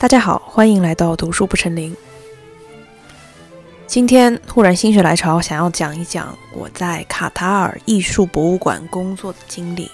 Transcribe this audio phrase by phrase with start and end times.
[0.00, 1.94] 大家好，欢迎来到读书不成林。
[3.88, 9.90] 今天忽然心血来潮，想要讲一讲我在卡塔尔艺术博物馆工作的经历。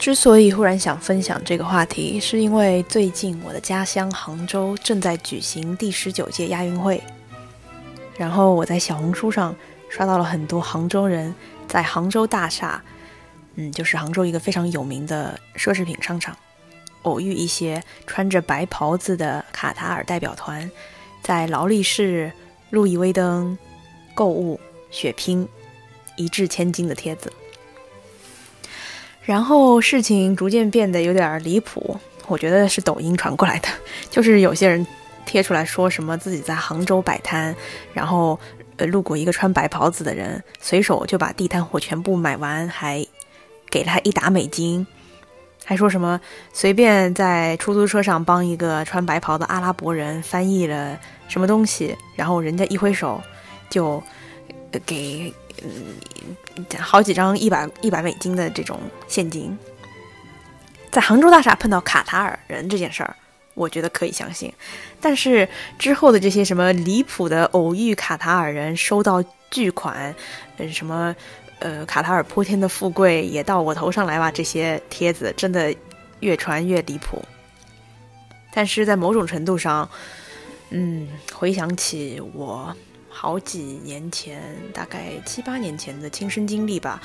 [0.00, 7.00] 之所以忽然想分享这个话题，是因为最近我的家乡杭州正在举行第十九届亚运会，
[8.16, 9.54] 然后我在小红书上
[9.88, 11.32] 刷到了很多杭州人
[11.68, 12.82] 在杭州大厦，
[13.54, 16.36] 嗯，就是杭州一个非常有名的奢侈品商场。
[17.02, 20.70] 偶遇一些穿着白袍子的卡塔尔代表团，
[21.22, 22.32] 在劳力士、
[22.70, 23.56] 路易威登
[24.14, 24.58] 购物
[24.90, 25.48] 血拼
[26.16, 27.32] 一掷千金的帖子，
[29.24, 31.98] 然后事情逐渐变得有点离谱。
[32.28, 33.68] 我觉得是抖音传过来的，
[34.08, 34.86] 就是有些人
[35.26, 37.54] 贴出来说什么自己在杭州摆摊，
[37.92, 38.38] 然后
[38.76, 43.04] 呃路过一个穿白袍子的人，随手就把地摊货全部买完，还
[43.68, 44.86] 给了他一打美金。
[45.64, 46.20] 还说什么
[46.52, 53.22] 随便在出租车上帮一个穿白袍的阿拉伯人翻译了什么东西，然后人家一挥手
[53.70, 54.02] 就
[54.84, 55.96] 给嗯
[56.78, 59.56] 好几张一百一百美金的这种现金。
[60.90, 63.16] 在杭州大厦碰到卡塔尔人这件事儿，
[63.54, 64.52] 我觉得可以相信。
[65.00, 65.48] 但是
[65.78, 70.14] 之后的这些什么离谱的偶遇卡塔尔人收到巨款，
[70.58, 71.14] 嗯什么。
[71.62, 74.32] 呃，卡塔尔泼天的富贵也到我头上来吧？
[74.32, 75.72] 这些帖子真的
[76.18, 77.22] 越传越离谱。
[78.52, 79.88] 但是在某种程度上，
[80.70, 82.74] 嗯，回想起我
[83.08, 84.42] 好几年前，
[84.74, 87.00] 大概七八年前的亲身经历吧，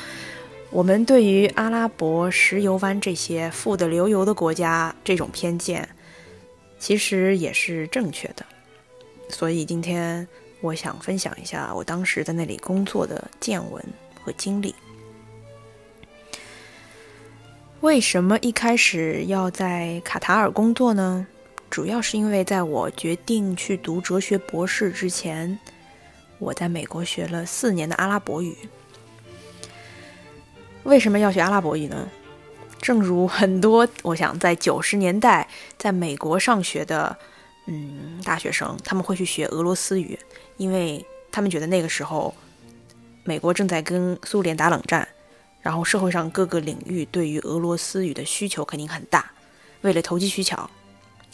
[0.71, 5.87] 我们对于阿拉伯石油湾这些富得流油的国家这种偏见，
[6.79, 8.43] 其实也是正确的。
[9.29, 10.27] 所以今天
[10.61, 13.85] 我想分享一下我当时在那里工作的见闻。
[14.27, 14.75] 和经历，
[17.79, 21.25] 为什么一开始要在卡塔尔工作呢？
[21.69, 25.57] 主要是因为在我决定去读哲学博士之前，
[26.39, 28.53] 我在美国学了四年的阿拉伯语。
[30.83, 32.09] 为什么要学阿拉伯语呢？
[32.81, 37.17] 正如很多我想在九十年代在美国上学的
[37.67, 40.19] 嗯大学生，他们会去学俄罗斯语，
[40.57, 42.35] 因为他们觉得那个时候。
[43.27, 45.05] 美国正在跟苏联打冷战，
[45.59, 49.29] 然后社会上各个领域对于俄罗斯语的需求肯定很大。
[49.81, 50.69] 为了投机取巧，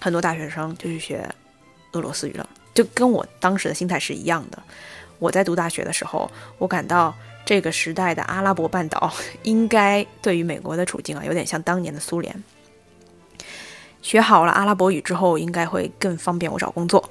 [0.01, 1.29] 很多大学生就去学
[1.91, 4.57] 俄罗斯语了，就跟我当时的心态是一样的。
[5.19, 7.13] 我在读大学的时候，我感到
[7.45, 12.43] 这个时代的阿拉伯半岛 应该对于美国的处境啊，有点像当年的苏联。
[14.01, 17.07] 学好了阿拉伯语之后，应该会更方便我找工作。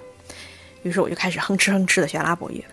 [0.82, 2.64] 于是我就开始哼哧哼哧的学阿拉伯语。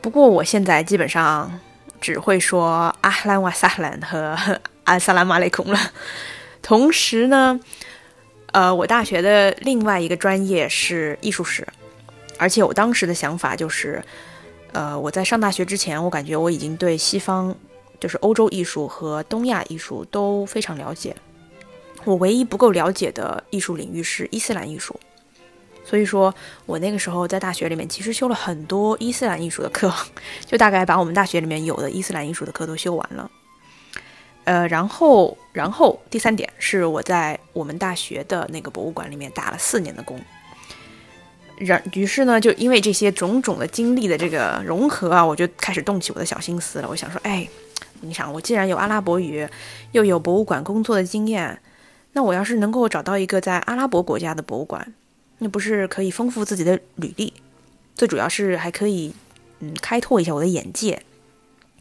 [0.00, 1.60] 不过我现在基本上
[2.00, 5.78] 只会说阿兰瓦萨兰和阿萨拉马雷孔了。
[6.62, 7.60] 同时呢，
[8.52, 11.66] 呃，我大学的另外一个专业是艺术史，
[12.38, 14.02] 而且我当时的想法就是，
[14.72, 17.54] 呃，我在上大学之前，我感觉我已经对西方，
[17.98, 21.14] 就是欧洲艺术和东亚艺术都非常了解。
[22.04, 24.98] 我唯一不够了解的艺术领域是伊斯兰艺术。
[25.84, 26.32] 所以说，
[26.66, 29.92] 我那个时候在大学里面其实修了很多伊斯兰艺术的课，
[30.46, 33.30] 就大概把我们大学里面有的伊斯兰艺术的课都修完了。
[34.44, 40.20] 呃，然后，然后第三点是我在我们大学的那个博物馆里面打了四年的工。
[41.58, 46.88] 然于是呢，就因为这些种种的经历的这个融合啊，我就开始动起我的小心思了。
[46.88, 47.46] 我想说，哎，
[48.00, 49.46] 你想，我既然有阿拉伯语，
[49.92, 51.60] 又有博物馆工作的经验，
[52.14, 54.94] 那我要是能够找到一个在阿拉伯国家的博物馆。
[55.42, 57.32] 那不是可以丰富自己的履历，
[57.94, 59.14] 最主要是还可以，
[59.60, 61.02] 嗯，开拓一下我的眼界，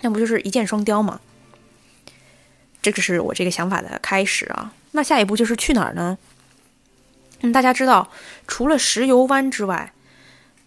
[0.02, 1.20] 那不就是一箭双雕吗？
[2.82, 4.74] 这个是我这个想法的开始啊。
[4.94, 6.18] 那下一步就是去哪儿呢？
[7.42, 8.10] 嗯，大家知道，
[8.48, 9.94] 除了石油湾之外，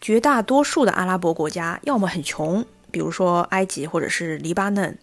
[0.00, 4.98] 绝大多数的阿拉伯国家要么很穷，比如说埃及或者是黎巴嫩，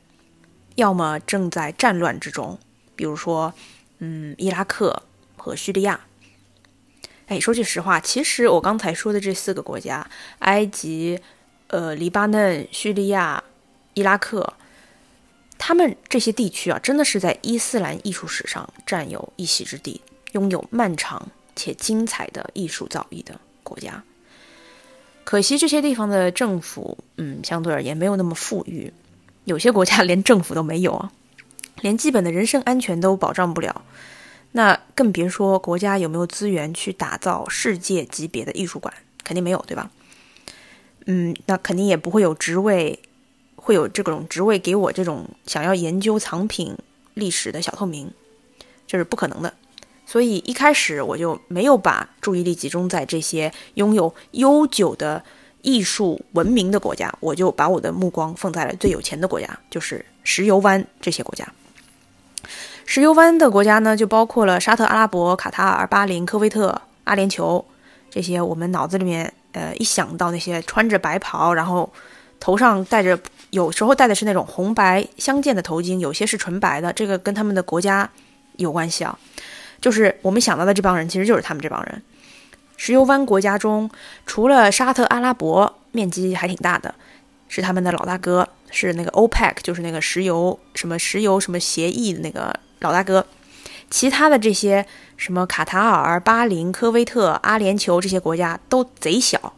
[0.75, 2.59] 要么正在战乱之中，
[2.95, 3.51] 比如说，
[3.97, 5.01] 嗯，伊拉克
[5.35, 5.99] 和叙利亚。
[7.29, 10.05] 哎，说句实话，其实我刚才说的这四个国家——
[10.39, 11.19] 埃及、
[11.67, 13.43] 呃、黎巴嫩、叙利亚、
[13.93, 14.51] 伊拉克，
[15.59, 24.03] 他们这些地区啊，真的是在伊斯兰艺术史上占有一席之地，拥有漫长且精彩的艺术造诣的国家。
[25.23, 28.91] 可惜这些地方的政府，嗯，相对而言没有那么富裕，
[29.43, 31.11] 有些国家 连政府都没有啊，
[31.81, 33.83] 连基本的人身安全都保障不了。
[34.51, 38.93] 那更别说国家有没有资源去打造世界级别的艺术馆，
[39.23, 39.91] 肯定没有，对吧？
[41.05, 42.99] 嗯，那肯定也不会有职位，
[43.55, 46.75] 会有这种职位给我这种想要研究藏品
[47.13, 48.11] 历史的小透明，
[48.87, 49.53] 这是不可能的。
[50.05, 55.23] 所以一开始我就没有把注意力集中在这些拥有悠久的
[55.61, 61.47] 艺术文明的国家，我就把我的目光放在了最有钱的国家，就是石油湾这些国家。
[62.89, 67.63] 石油湾的国家呢，就包括了沙特阿拉伯、卡塔尔、巴林、科威特、阿联酋
[68.09, 68.41] 这些。
[68.41, 71.87] 我们脑子里面，呃，一想到那些穿着白袍，然后
[72.39, 73.15] 头上戴着，
[73.51, 78.09] 有时候戴的是那种红白相间的头巾，有些是纯白的，这个跟他们的国家
[78.55, 79.15] 有关系啊。
[79.79, 82.01] 就是我们想到的这帮人，其实就是他们这帮人。
[82.75, 83.87] 石油湾国家中，
[84.25, 86.95] 除了沙特阿拉伯，面积还挺大的，
[87.49, 92.51] 是他们的老大哥，是那个 OPEC，就是那个石油什么石油什么协议的那个。
[92.79, 93.25] 老大哥，
[93.89, 94.85] 其他的这些
[95.17, 99.53] 什么卡塔尔、巴林、科威特、阿联酋这些国家都贼小，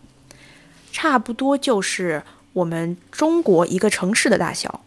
[0.91, 2.23] 差不多就是
[2.53, 4.81] 我们中国一个城市的大小，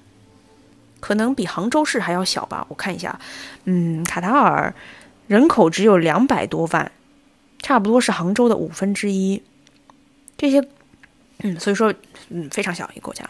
[0.99, 2.67] 可能比杭州市还要小吧。
[2.69, 3.21] 我看一下，
[3.67, 4.75] 嗯，卡塔尔
[5.29, 6.91] 人口只有两百多万，
[7.63, 9.41] 差不多是杭州的五分之一。
[10.37, 10.67] 这些，
[11.39, 11.95] 嗯，所以说，
[12.31, 13.25] 嗯，非常小一个国家。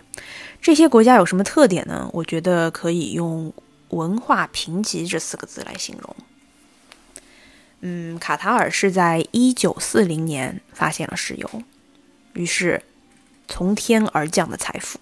[0.62, 2.08] 这些国家有什么特点呢？
[2.14, 3.52] 我觉得可以用。
[3.94, 6.16] 文化贫瘠这四个字来形容。
[7.80, 11.62] 嗯，卡塔尔是在一九四零年发现了石油，
[12.32, 12.82] 于是
[13.46, 14.98] 从天而降的财富，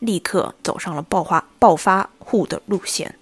[0.00, 3.14] 立刻走上了暴发暴发户的路线。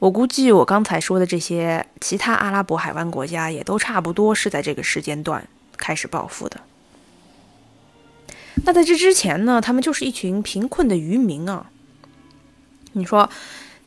[0.00, 5.46] 我估计我刚才说的这些其他阿拉伯海湾国家也都差不多是在这个时间段
[5.76, 6.60] 开始暴富的。
[8.64, 11.70] 那在这之前呢，他们就是一群贫困的渔民啊。
[12.92, 13.28] 你说，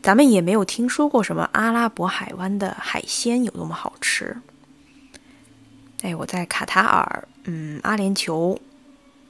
[0.02, 4.36] 咱们也没有听说过什么阿拉伯海湾的海鲜有多么好吃。
[6.02, 8.58] 哎，我在卡塔尔、嗯，阿联酋、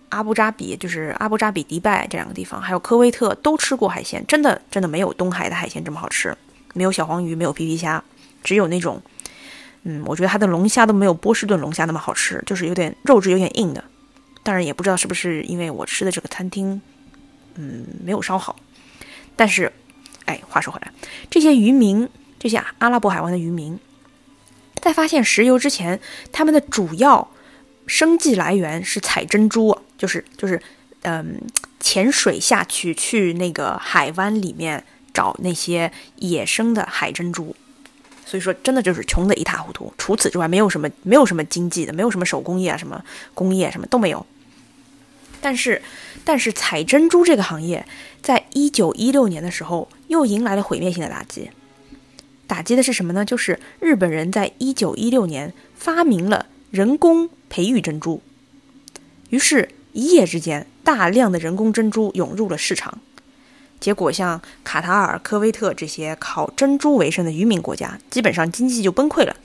[0.10, 6.36] 阿布扎比，就是阿布扎比、迪拜这两个地方，还有科威特都吃过海鲜，真的真的没有东海的海鲜这么好吃。
[6.74, 8.04] 没有小黄鱼，没有皮皮虾，
[8.44, 9.00] 只有那种，
[9.84, 13.84] 嗯，我觉得它的龙虾都没有波士顿龙虾那么好吃，就是有点肉质有点硬的。
[14.42, 16.82] 当然也不知道是不是因为我吃的这个餐厅，
[17.54, 18.56] 嗯，没有烧好。
[19.36, 19.72] 但是，
[20.26, 20.92] 哎，话说回来，
[21.30, 22.08] 这些渔民，
[22.40, 23.80] 这些阿拉伯海湾的渔民，
[24.82, 26.00] 在发现石油之前，
[26.32, 27.32] 他们的主要
[27.88, 30.62] 生计来源是采珍珠，就是就是，
[31.02, 31.42] 嗯，
[31.80, 34.84] 潜水下去去那个海湾里面
[35.14, 37.56] 找那些野生的海珍珠。
[38.26, 39.94] 所以说，真的就是穷的一塌糊涂。
[39.98, 43.04] 除此之外，没有什么，没有什么经济的，没有什么手工业啊，什么
[43.34, 44.26] 工业什么都没有。
[45.42, 45.82] 但是，
[46.24, 47.86] 但是采珍珠这个行业，
[48.22, 51.50] 在一九一六年的时候又迎来了毁灭性的打击。
[52.48, 53.26] 打击的是什么呢？
[53.26, 58.22] 就是日本人在一九一六年发明了人工培育珍珠，
[59.30, 63.00] 于是，一夜之间，大量的人工珍珠涌入了市场。
[63.80, 69.36] 结果，像卡塔尔、科威特这些靠珍珠为生的渔民国家，基本上经济就崩溃了。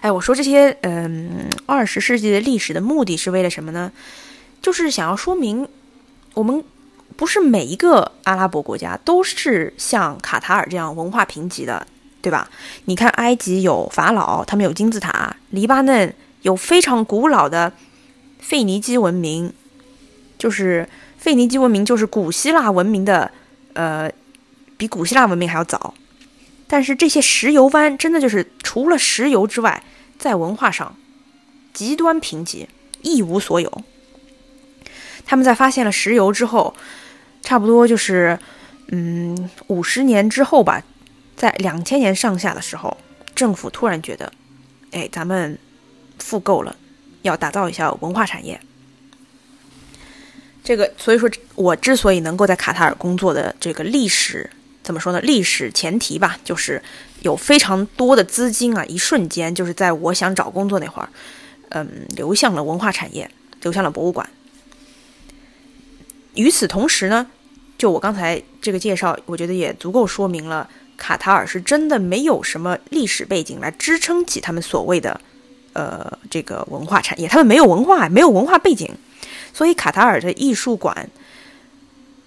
[0.00, 3.92] 哎，我说这些，嗯，二十世纪的历史的目的是为了什么呢？
[4.62, 5.66] 就是想要说明，
[6.34, 6.62] 我们
[7.16, 11.86] 不是每一个阿拉伯国家都是像卡塔尔这样文化贫瘠的，
[12.22, 12.50] 对吧？
[12.84, 17.72] 你看，埃及有法老，他们有金字塔；黎巴嫩有非常古老的
[18.38, 19.52] 腓尼基文明，
[20.38, 23.30] 就是腓尼基文明就是古希腊文明的，
[23.74, 24.10] 呃，
[24.76, 25.94] 比古希腊文明还要早。
[26.66, 29.82] 但是这些石油湾真的就是除了石油之外，
[30.18, 30.94] 在文化上
[31.72, 32.66] 极端贫瘠，
[33.02, 33.82] 一无所有。
[35.30, 36.74] 他们在发现了石油之后，
[37.40, 38.36] 差不多就是
[38.88, 40.82] 嗯五十年之后吧，
[41.36, 42.96] 在两千年上下的时候，
[43.32, 44.32] 政府突然觉得，
[44.90, 45.56] 哎，咱们
[46.18, 46.74] 富够了，
[47.22, 48.60] 要打造一下文化产业。
[50.64, 54.50] 这个，所以说我之所以能够在卡塔尔工作的这个历史。
[54.82, 55.20] 怎么说呢？
[55.20, 56.82] 历史前提吧，就是
[57.20, 61.08] 有非常多的资金啊，一瞬间就是在我想找工作那会儿，
[61.68, 63.30] 嗯，流向了文化产业，
[63.62, 64.28] 流向了博物馆。
[66.34, 67.26] 与此同时呢，
[67.78, 75.20] 就我刚才这个介绍，我觉得也足够说明了卡塔尔是真的没有什么历史背景来支撑起他们所谓的
[75.72, 78.90] 呃这个文化产业，他们没有文化，没有文化背景，
[79.52, 81.08] 所以卡塔尔的艺术馆。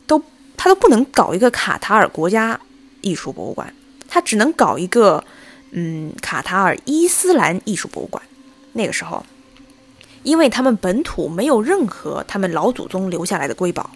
[0.06, 0.22] 都
[0.58, 2.60] 他都不能搞一个卡塔尔国家
[3.00, 3.74] 艺术博物馆，
[4.10, 5.24] 他只能搞一个，
[5.72, 8.22] 嗯，卡塔尔伊斯兰艺术博物馆。
[8.74, 9.26] 那个时候，
[10.24, 13.92] 因为他们本土没有任何他们老祖宗留下来的瑰宝，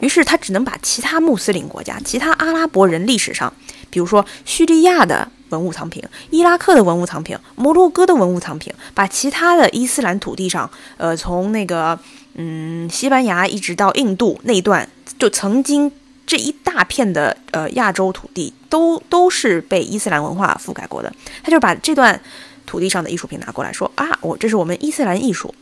[0.00, 3.52] 于是他只能把其他穆斯林国家、其他阿拉伯人历史上，
[3.88, 11.98] 比如说叙利亚的文物藏品、伊拉克的文物藏品、摩洛哥的文物藏品，把其他的伊斯兰土地上，呃，从那个
[12.34, 14.88] 嗯西班牙一直到印度那一段。
[15.18, 15.90] 就曾经
[16.26, 21.10] 这一大片的呃亚洲土地都都是被伊斯兰文化覆盖过的。
[21.42, 22.20] 他就把这段
[22.66, 25.54] 土地上的艺术品拿过来说啊，我这是我们伊斯兰艺术。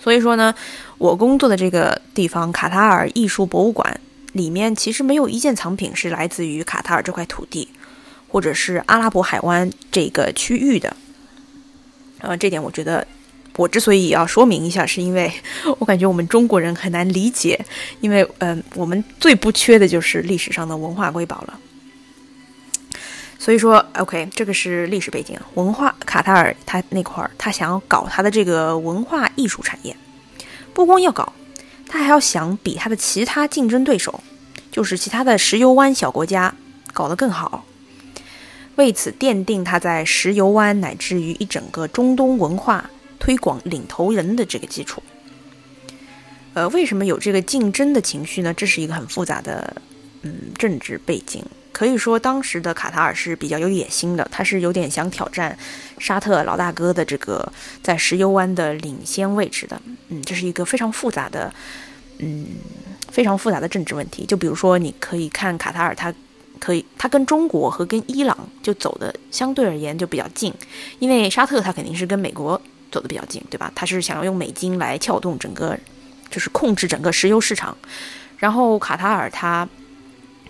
[0.00, 0.54] 所以说呢，
[0.98, 4.00] 我工作的这个地方卡塔尔艺术博物馆
[4.32, 7.68] 里面其实没有一件藏品是来自于卡塔尔这块土地，
[8.28, 10.96] 或者是阿拉伯海湾这个区域的。
[12.18, 13.06] 呃，这点我觉得。
[13.56, 15.32] 我之所以要说明一下，是因为
[15.78, 17.56] 我感觉我们中国人很难理解，
[18.00, 21.60] 因为嗯，我们最不缺的就是历史上的文化瑰宝了。
[23.44, 29.94] 所以说，OK，这个是历史背景，文化卡塔尔他那块儿，他想要搞他的这个文化艺术产业，
[30.72, 31.30] 不光要搞，
[31.86, 34.24] 他还要想比他的其他竞争对手，
[34.72, 36.54] 就是其他的石油湾小国家
[36.94, 37.66] 搞得更好，
[38.76, 42.88] 为此奠定他在石油湾乃至于一整个中东文化。
[43.18, 45.02] 推广领头人的这个基础，
[46.52, 48.52] 呃，为什么有这个竞争的情绪呢？
[48.52, 49.76] 这是一个很复杂的，
[50.20, 51.42] 嗯，政治背景。
[51.74, 55.58] 可以说，当时的卡塔尔是比较有野心的，他是有点想挑战
[55.98, 57.52] 沙特老大哥的这个
[57.82, 59.78] 在石油湾的领先位置的。
[60.08, 61.52] 嗯，这是一个非常复杂的，
[62.18, 62.46] 嗯，
[63.10, 64.24] 非常复杂的政治问题。
[64.24, 66.14] 就比如说，你可以看卡塔尔，它
[66.60, 70.54] 可以，它跟中国和跟伊朗就走的相对而言就比较近，
[71.00, 72.58] 因为沙特它肯定是跟美国。
[72.92, 73.72] 走的比较近，对吧？
[73.74, 75.76] 他是想要用美金来撬动整个，
[76.30, 77.76] 就是控制整个石油市场。
[78.38, 79.68] 然后卡塔尔他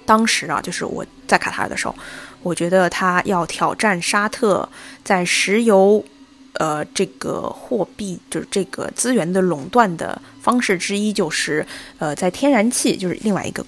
[0.04, 1.95] 当时啊，就是我在卡塔尔的时候，
[2.43, 4.69] 我觉得他要挑战沙特
[5.02, 6.04] 在石油
[6.54, 11.66] 呃这个货币就是这个资源的垄断的方式之一，就是
[11.99, 13.64] 呃在天然气就是另外一个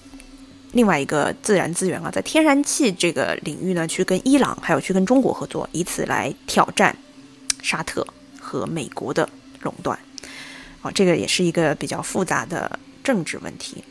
[0.72, 6.96] 另外一个自然资源啊，在天然气这个领域呢，去跟伊朗还有去跟中国合作，以此来挑战
[7.62, 8.06] 沙特。
[8.48, 9.28] 和美国的
[9.62, 9.98] 垄断，
[10.80, 13.82] 啊，这个也是一个比较复杂的政治问题。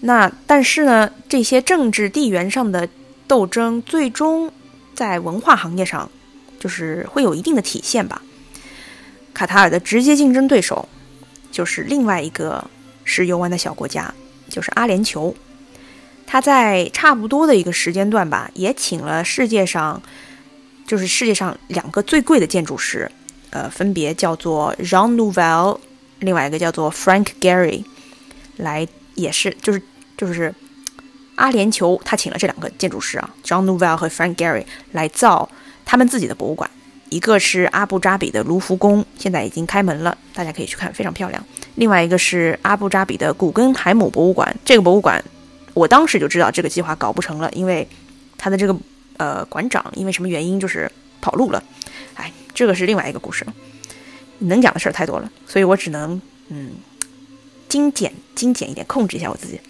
[0.00, 2.88] 那但是呢，这些政治地缘上的
[3.26, 4.50] 斗争，最终
[4.94, 6.10] 在文化行业上，
[6.60, 8.22] 就是会有一定的体现吧。
[9.34, 10.88] 卡塔尔的直接竞争对手，
[11.50, 12.68] 就是另外一个
[13.04, 14.12] 石油湾的小国家，
[14.48, 15.34] 就是阿联酋。
[16.26, 20.02] 他在差不多的一个时间段吧，也请了世界上，
[20.86, 23.10] 就是世界上两个最贵的建筑师。
[23.50, 25.78] 呃，分别叫做 Jean Nouvel，
[26.18, 27.82] 另外一个叫做 Frank Gehry，
[28.56, 28.86] 来
[29.18, 29.82] 也是就是
[30.16, 30.54] 就是
[31.36, 35.48] 阿联酋他请了这两个建筑师啊，John Nouvel 和 Frank Gehry 来造
[35.84, 36.70] 他们自己的博物馆，
[37.10, 41.44] 一个是阿布扎比的卢浮宫，现在已经开门了，大家可以去看，非常漂亮。
[41.74, 45.22] 另外一个是阿布扎比的古根海姆博物馆，这个博物馆
[45.74, 47.86] 我当时就知道这个计划搞不成了，因为
[48.36, 48.76] 他的这个
[49.16, 51.62] 呃馆长因为什么原因就是跑路了。
[52.54, 53.54] 这个是另外一个故事了，
[54.40, 56.72] 能讲的事儿太多了，所以我只能嗯
[57.68, 59.60] 精简精简一点，控制一下我自己。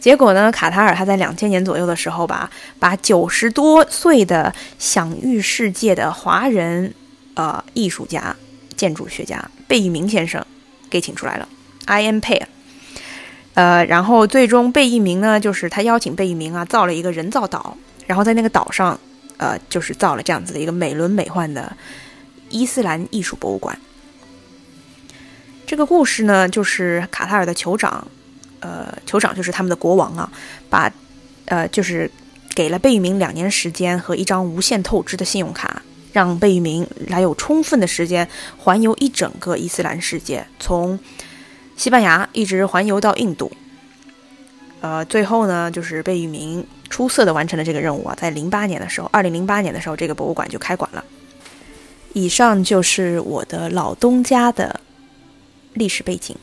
[0.00, 6.94] 结果呢，卡塔尔他在两千年左右的时候吧，把九十多岁的享誉世界的华人
[7.34, 8.34] 呃艺术家、
[8.76, 10.44] 建筑学家贝聿铭先生
[10.88, 11.48] 给请出来了
[11.84, 12.40] ，I am pay。
[13.54, 18.98] 呃，然后最终贝聿铭呢，就是他邀请贝聿铭啊，造了一个人造岛，然后在那个岛上。
[19.36, 21.74] 呃，就是造了这样子的一个美轮美奂的
[22.50, 23.80] 伊斯兰艺术博物馆。
[25.70, 28.04] 这个故事呢，就是卡塔尔的酋长，
[28.58, 30.28] 呃，酋长就是他们的国王啊，
[30.68, 30.92] 把
[31.44, 32.10] 呃，就是
[32.56, 35.80] 给了贝聿铭两年时间和一张无限透支的信用卡，
[36.12, 40.98] 让贝聿铭来有充分的时间环游一整个伊斯兰世界，从
[41.76, 43.52] 西班牙一直环游到印度。
[44.80, 46.66] 呃，最后呢，就是贝聿铭。
[46.88, 48.16] 出色的完成了这个任务啊！
[48.20, 51.04] 在零八年的时候，二零零八年的时候，这个博物馆就开馆了。
[52.14, 54.80] 以上就是我的老东家的
[55.74, 56.36] 历史背景。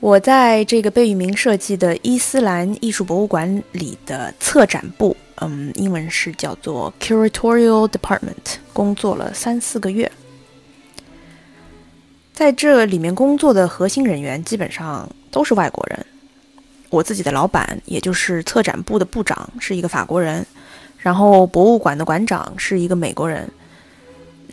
[0.00, 10.10] 我在这个贝聿铭设计的伊斯兰艺术博物馆里的策展部，嗯，英文是叫做 Curatorial Department，工作了三四个月。
[12.32, 16.04] 在这里面工作的核心人员基本上都是外国人。
[16.90, 20.44] 我自己的老板，也就是策展部的部长，是一个法国人，
[20.98, 23.48] 然后博物馆的馆长是一个美国人。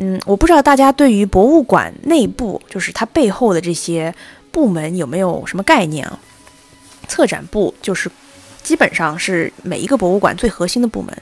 [0.02, 4.16] 嗯，我不知道大家对于博物馆内部，就是它背后的这些
[4.50, 6.18] 部门有没有什么概念啊？
[7.08, 8.10] 策展部就是
[8.64, 11.16] 基本上是每一个博物馆最核心的部门，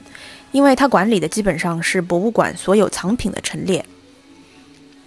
[0.52, 3.84] 因为它管理的基本上是博物馆所有藏品的陈列。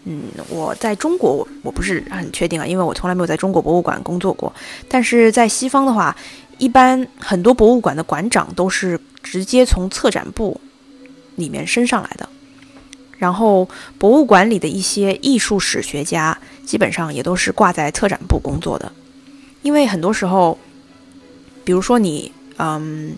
[0.04, 4.52] 嗯，我在中国我我不是很确定啊，因为我从来没有在中国博物馆工作过。
[4.90, 6.14] 但是在西方的话，
[6.58, 10.60] 一般很多博物馆的馆长都是直接从策展部
[11.36, 12.28] 里面升上来的。
[13.22, 16.36] 然后博物馆里的一些艺术史学家，
[16.66, 18.92] 基本上也都是挂在策展部工作的。
[19.62, 20.58] 因为很多时候，
[21.64, 23.16] 比如说你，嗯，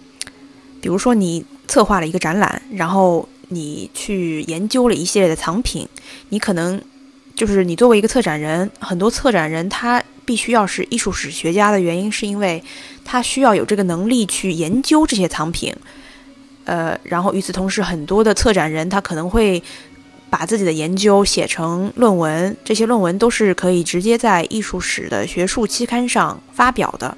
[0.82, 5.88] 比如说你策划了一个展览，然后你去研究了一系列的藏品，
[6.28, 6.82] 你可能
[7.34, 12.62] 就是你作为一个策展人，很多策展人他必须要是艺术史学家的原因，是因为
[13.06, 15.74] 他需要有这个能力去研究这些藏品，
[16.66, 19.64] 呃，然后与此同时，很多的策展人他可能会。
[20.34, 27.16] 把自己的研究写成论文，这些论文都是可以直接在艺术史的学术期刊上发表的。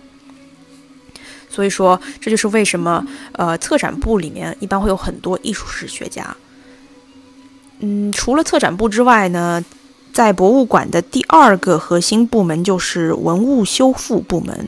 [1.50, 6.36] 所以说，这就是为什么呃，策展部里面一般会有很多艺术史学家。
[7.79, 9.63] 嗯，除了策展部之外呢，
[10.12, 14.67] 在博物馆的第二个核心部门就是文物修复部门。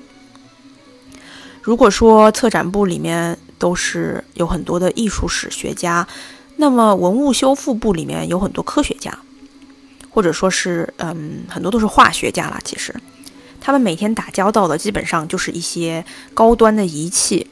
[1.61, 6.07] 如果说策展部里面都是有很多的艺术史学家。
[6.59, 9.17] 那么文物修复部里面有很多科学家，
[10.09, 12.59] 或者说是嗯，很多都是化学家啦。
[12.63, 12.93] 其实，
[13.61, 17.45] 他们每天打交道的基本上就是一些高端的仪器，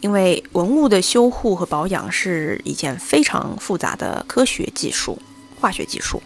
[0.00, 5.18] 因为文物的修护和保养是一件非常复杂的科学技术、
[5.58, 6.22] 化学技术。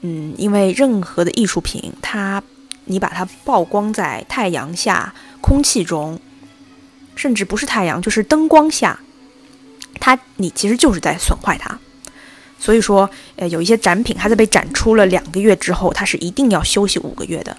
[0.00, 2.42] 嗯，因为任何的艺术品，它
[2.86, 6.18] 你把它曝光在太阳下、空气中，
[7.14, 8.98] 甚至不是太阳，就是灯光下。
[9.98, 11.78] 它，你其实就是在损坏它，
[12.58, 17.56] 所以说，呃，有一些展品，它在被展出了两个月之后，它是一定要休息五个月的。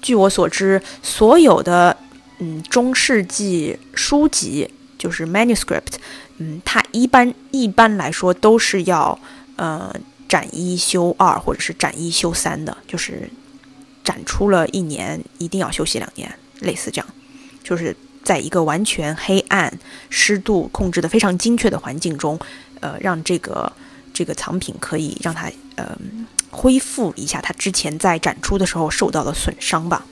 [0.00, 1.96] 据我所知，所有的，
[2.38, 5.94] 嗯，中世纪书籍，就是 manuscript，
[6.38, 9.18] 嗯，它一般一般来说都是要，
[9.56, 9.94] 呃，
[10.28, 13.30] 展一休二或者是展一休三的，就是
[14.02, 17.06] 展出了一年，一定要休息两年，类似这样，
[17.64, 17.96] 就是。
[18.22, 19.78] 在一个完全黑暗、
[20.10, 22.38] 湿度控制的非常精确的环境中，
[22.80, 23.72] 呃，让这个
[24.12, 25.96] 这个藏品可以让它呃
[26.50, 30.04] 恢复一下它之前在展出的时候受到的损伤吧。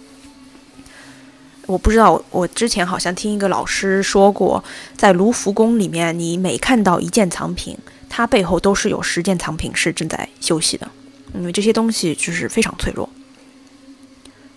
[1.66, 4.64] 我不知道，我之前好像听一个老师说过，
[4.96, 10.90] 在卢浮宫里面，你每看到一件藏品，它背后都是有十件藏品是正在休息的，
[11.32, 13.08] 因为这些东西就是非常脆弱。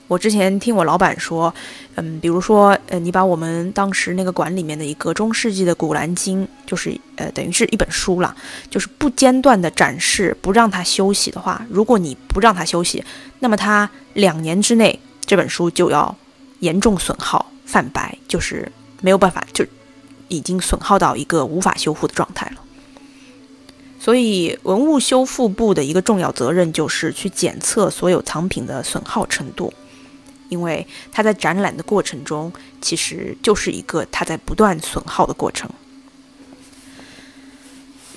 [0.07, 1.53] 我之前听我老板说，
[1.95, 8.35] 嗯，比如说，呃，你把我们当时那个馆里面的一个中世纪的《古兰经》，就是呃，等于是一本书了，
[8.69, 13.03] 就是不间断的展示，不让它休息的话，如果你不让它休息，
[13.39, 16.15] 那么它两年之内这本书就要
[16.59, 19.65] 严重损耗、泛白，就是没有办法，就
[20.27, 22.61] 已经损耗到一个无法修复的状态了。
[23.99, 29.73] 所以，文物修复部的一个重要责任就是去检测所有藏品的损耗程度。
[30.53, 35.67] 因为它在展览的过程中，其实就是一个它在不断损耗的过程。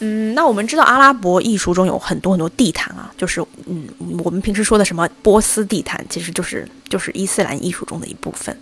[0.01, 3.89] 嗯，那我们知道阿拉伯艺术中有很多很多地毯啊，就是嗯，
[4.23, 8.55] 我们平时说的什么波斯地毯，其实就是就是伊斯兰艺术中的一部分。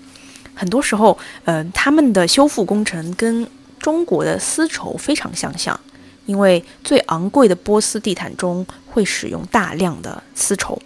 [0.54, 3.44] 很多时候，呃，他们的修复工程跟
[3.80, 5.78] 中国的丝绸非常相像，
[6.26, 10.80] 因为最昂贵的波斯地毯中会使用大量的丝绸。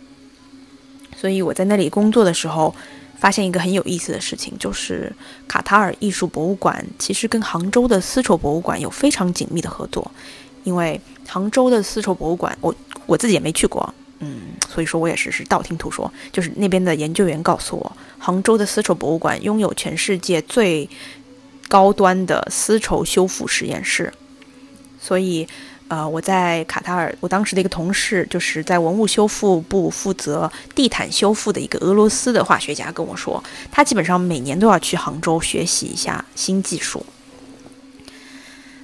[1.21, 2.73] 所以我在那里工作的时候，
[3.19, 5.13] 发现一个很有意思的事情，就是
[5.49, 10.09] 卡塔尔艺术博物馆其实跟杭州的丝绸博物馆有非常紧密的合作。
[10.63, 12.73] 因为杭州的丝绸博物馆，我
[13.07, 20.89] 我自己也没去过，嗯，所以说我也是是道听途说，就是那边的研究员告诉我，杭州的丝绸博物馆拥有全世界最
[21.67, 24.13] 高端的丝绸修复实验室，
[25.01, 25.49] 所以。
[25.89, 37.07] 呃，我在卡塔尔，我当时的一个同事，就是在文物修复部负责地毯修复的一个俄罗斯的化学家跟我说，他基本上每年都要去杭州学习一下新技术。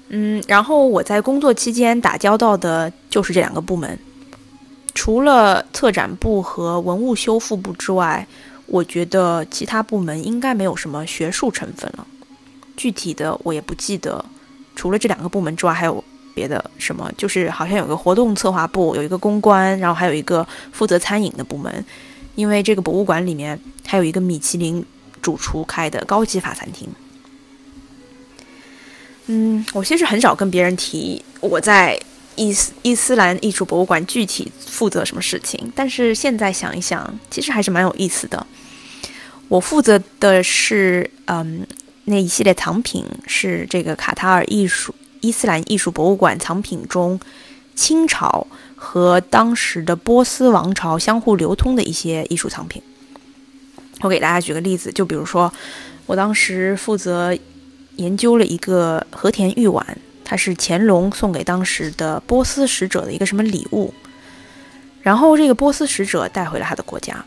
[0.08, 3.98] 嗯，然后我在工作期间打交道的就是这两个部门，
[4.94, 8.26] 除了策展部和文物修复部之外，
[8.64, 12.06] 我觉得其他部门应该没有什么学术成分了。
[12.78, 14.24] 具体的我也不记得，
[14.74, 16.02] 除了这两个部门之外，还有。
[16.34, 21.84] 别的什么，就是好像有个活动策划部，有一个公关，然后还有一个负责餐饮的部门。
[22.34, 24.84] 因为这个博物馆里面还有一个米其林
[25.22, 26.88] 主厨开的高级法餐厅。
[29.26, 31.96] 嗯，我其实很少跟别人提我在
[32.34, 38.44] 伊斯伊斯兰艺术博物馆具体负责什么事情，但是现在想一想，其实还是蛮有意思的。
[39.46, 41.64] 我负责的是，嗯，
[42.06, 44.92] 那一系列藏品是这个卡塔尔艺术。
[45.24, 47.18] 伊斯兰艺术博物馆藏品中，
[47.74, 52.82] 清朝和当时的波斯王朝相互流通的一些艺术藏品。
[54.02, 55.50] 我给大家举个例子，就比如说，
[56.04, 57.34] 我当时负责
[57.96, 63.94] 研究了一个和田玉碗，它是乾隆送给当时的波斯使者的一个什么礼物，
[65.00, 67.24] 然后这个波斯使者带回了他的国家。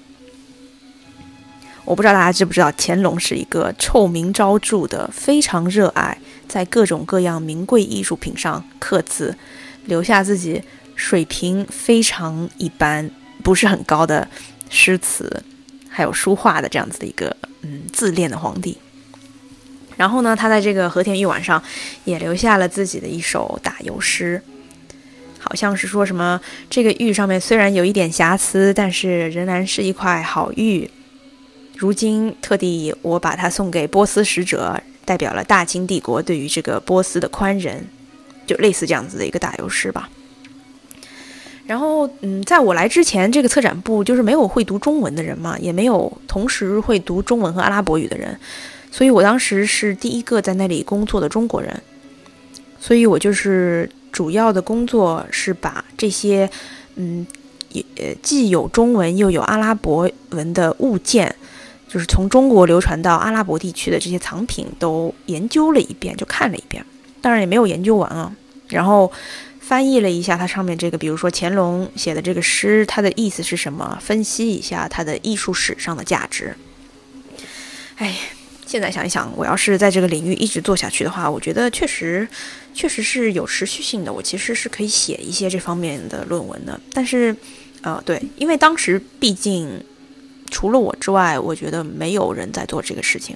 [1.84, 6.16] 我不知道大家知不知道，乾隆是一个臭名昭著的，非常热爱
[6.48, 9.38] 在各种各样名贵艺术品上刻字，
[9.86, 10.62] 留下自己
[10.96, 13.10] 水平非常一般、
[13.44, 14.28] 不是很高的
[14.70, 15.44] 诗词，
[15.90, 18.78] 还有书画的这样子的一个嗯自恋的皇帝。
[19.96, 21.62] 然后呢，他在这个和田玉碗上
[22.06, 24.42] 也留下了自己的一首打油诗，
[25.40, 30.90] 好像是说什么这个玉上面虽然有一点瑕疵，但是仍然是一块好玉。
[31.76, 37.88] 如今特地我把它送给波斯使者，代表了大清帝国对于这个波斯的宽仁，
[38.46, 40.10] 就类似这样子的一个打油诗吧。
[41.66, 48.38] 然后，嗯，在我来之前，这个策展部就是没有会读中文的人嘛，也没有同时会读中文和阿拉伯语的人，
[48.92, 51.82] 所以我当时是第一个在那里工作的中国人，
[52.78, 56.50] 所以我就是主要的工作是把这些，
[56.96, 57.26] 嗯，
[57.72, 57.84] 也
[58.22, 61.34] 既有中文又有阿拉伯文的物件。
[61.88, 66.86] 就是从中国流传到阿拉伯地区的这些藏品都研究了一遍，就看了一遍，
[67.22, 68.36] 当然也没有研究完啊。
[68.68, 69.10] 然后
[69.62, 73.98] 翻译了一下它上面这个，比如说乾隆写的这个诗，它的意思是什么？
[74.02, 76.54] 分析一下它的艺术史上的价值。
[77.96, 78.14] 哎，
[78.66, 82.28] 现在想一想，我要是在这个领域一直做下去的话，我觉得确实
[82.74, 84.12] 确实是有持续性的。
[84.12, 86.78] 我其实是可以写一些这方面的论文的。
[86.92, 87.34] 但是，
[87.82, 89.82] 呃，对，因为当时毕竟。
[90.50, 93.36] 除了我之外，我觉得没有人在做这个事情，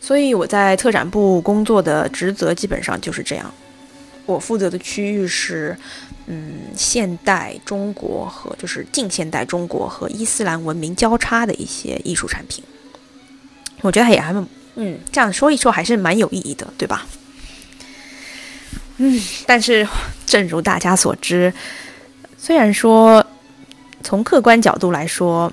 [0.00, 3.52] 所以我在特展部工作的职责基本上就是这样。
[4.24, 5.76] 我负责的区域是，
[6.26, 12.64] 嗯，现代中国和就是近现代中国和伊斯兰文明交叉的一些艺术产品。
[13.82, 14.32] 我觉得也还，
[14.74, 17.06] 嗯，这样说一说还是蛮有意义的，对吧？
[18.98, 19.86] 嗯，但是
[20.24, 21.52] 正如大家所知，
[22.38, 23.24] 虽然说。
[24.06, 25.52] 从客观角度来说，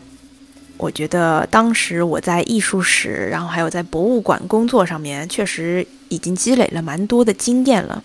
[0.77, 8.03] 我觉得当时我在艺术史，然后还有在博物馆工作上面，确实已经积累了蛮多的经验了。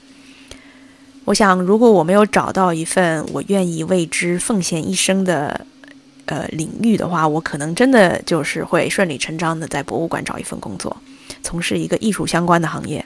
[1.26, 5.66] 我想，如果我没有找到一份我愿意为之奉献一生的
[6.24, 10.96] 呃领域的话，我可能真的就是会顺理成章的在博物馆找一份工作，
[11.42, 13.04] 从事一个艺术相关的行业。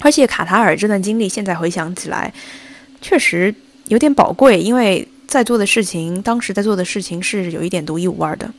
[0.00, 2.30] 而且卡塔尔这段经历，现在回想起来，
[3.00, 3.54] 确实
[3.88, 5.08] 有点宝贵，因为。
[5.26, 8.50] 在做的事情，当时在做的事情是有一点独一无二的。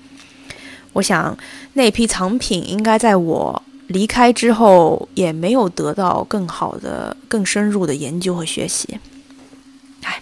[0.94, 1.38] 我想
[1.74, 9.00] 那批藏品应该在我离开之后，也没有得到更好的、更深入的研究和学习。
[10.04, 10.22] 哎，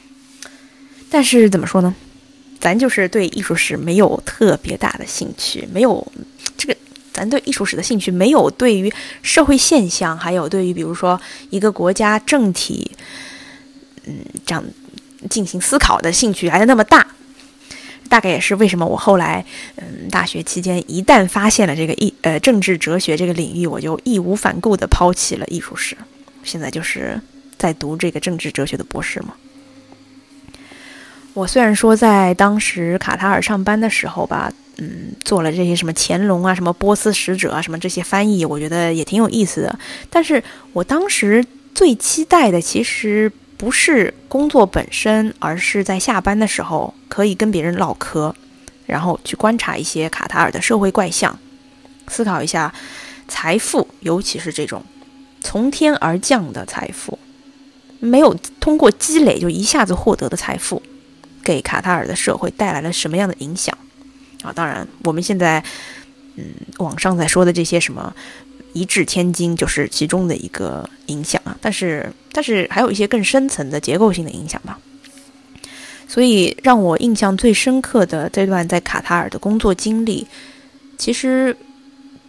[1.09, 1.95] 但是怎么说呢？
[2.59, 6.05] 咱就是对艺术史没有特别大的兴趣，没有
[6.57, 6.75] 这个，
[7.13, 12.91] 咱对艺术史的兴趣没有对于社会现象，还有对于比如说一个国家政体，
[14.05, 14.63] 嗯，这样。
[15.29, 17.05] 进行思考的兴趣还是那么大，
[18.07, 19.43] 大概也是为什么我后来，
[19.77, 25.97] 嗯，大学期间一旦发现了这个艺呃政治哲学这个领域，我就义无反顾地抛弃了艺术史，
[26.43, 27.19] 现在就是
[27.57, 29.33] 在读这个政治哲学的博士嘛。
[31.33, 40.41] 我虽然说在当时卡塔尔上班的时候吧，嗯，做了这些什么乾隆啊、什么波斯使者啊、什么这些翻译，我觉得也挺有意思的，但是
[40.73, 43.31] 我当时最期待的其实。
[43.57, 48.35] 不是工作本身，而是在下班的时候可以跟别人唠嗑，
[48.85, 51.39] 然后去观察一些卡塔尔的社会怪象，
[52.07, 52.73] 思考一下
[53.27, 54.83] 财富，尤其是这种
[55.41, 57.17] 从天而降的财富，
[57.99, 60.83] 没有通过积累就一下子获得的财富，
[61.41, 63.77] 给卡塔尔的社会带来了什么样的影响
[64.43, 64.51] 啊？
[64.53, 65.63] 当然，我们现在
[66.35, 66.43] 嗯，
[66.79, 68.13] 网上在说的这些什么。
[68.75, 74.77] 一掷千金就是其中的一个影响啊，但是但是还有一些更深层的结构性的影响吧。
[76.09, 80.27] 所以让我印象最深刻的这段在卡塔尔的工作经历，
[80.97, 81.55] 其实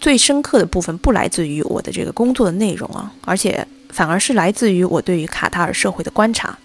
[0.01, 6.57] 最深刻的部分不来自于我的这个工作的内容啊，而且反而是来自于我对于卡塔尔社会的观察。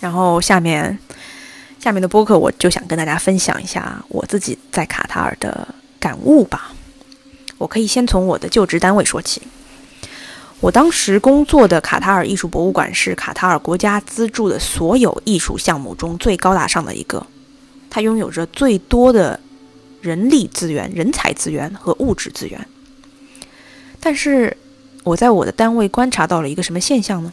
[0.00, 0.98] 然后下面
[1.78, 5.68] 下面的播客我就想跟大家分享一下我自己在卡塔尔的
[6.00, 6.72] 感悟吧。
[7.58, 9.42] 我可以先从我的就职单位说起。
[10.60, 17.26] 我当时工作的卡塔尔艺术博物馆是卡塔尔国家资助的所有艺术项目中最高大上的一个，
[17.90, 19.38] 它拥有着最多的
[20.00, 22.66] 人力资源、人才资源和物质资源。
[24.00, 24.56] 但是
[25.02, 27.32] 我在我的单位观察到了一个什么现象呢？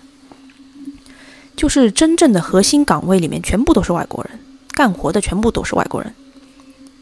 [1.55, 4.39] 就是真正的核心岗位里面全部都是外国人，
[4.71, 6.13] 干活的全部都是外国人。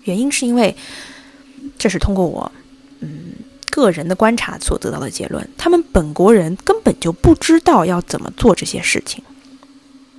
[0.03, 0.75] 原因是因为
[1.77, 2.51] 这是通过我。
[2.99, 3.33] 嗯，
[3.69, 9.23] 个人的观察所得到的结论，他们本国人根本就不知道要怎么做这些事情。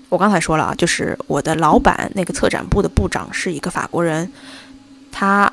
[0.08, 4.32] 我刚才说了啊，就是我的老板那个策展部的部长是一个法国人，
[5.12, 5.52] 他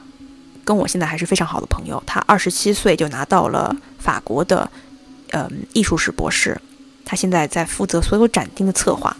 [0.65, 2.01] 跟我现在还是非常好的朋友。
[2.07, 4.69] 他二十七岁就拿到了法国的
[5.29, 6.59] 呃艺术史博士，
[7.05, 9.15] 他现在在负责所有展厅的策划。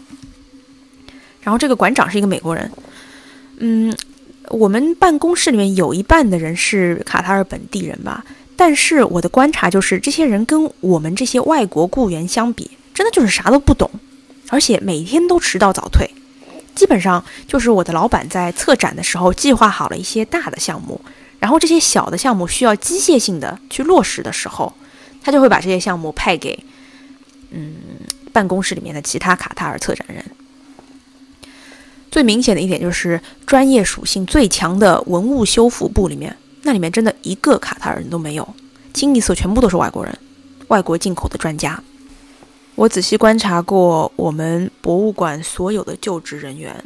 [1.40, 2.70] 然后这个馆长是一个美国人，
[3.58, 3.96] 嗯，
[4.50, 8.24] 我们办公室里面有一半的人是卡塔尔本地人吧。
[8.56, 13.88] 但是我的观察就是，这些人跟我们这些外国雇员相比，真的就是啥都不懂，
[14.48, 16.10] 而且每天都迟到早退。
[16.74, 21.00] 基本上就是我的老板在策展的时候计划好了一些大的项目，
[21.38, 24.74] 然后这些小的项目需要机械性的去落实的时候，
[25.22, 26.58] 他就会把这些项目派给
[27.50, 27.74] 嗯
[28.32, 30.24] 办公室里面的其他卡塔尔策展人。
[32.18, 36.36] 最明显的一点就是专业属性最强的文物修复部里面。
[36.62, 38.56] 那里面真的一个卡塔尔人都没有，
[38.92, 40.18] 清一色全部都是外国人，
[40.66, 41.80] 外国进口的专家。
[42.74, 46.82] 我仔细观察过我们博物馆所有的就职人员，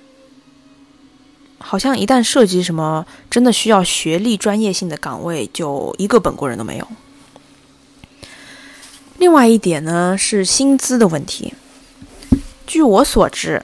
[1.57, 6.87] 好像一旦涉及什么真的需要学历专业性的岗位，就一个本国人都没有。
[9.17, 11.55] 另外一点呢是薪资的问题。
[12.67, 13.63] 据我所知，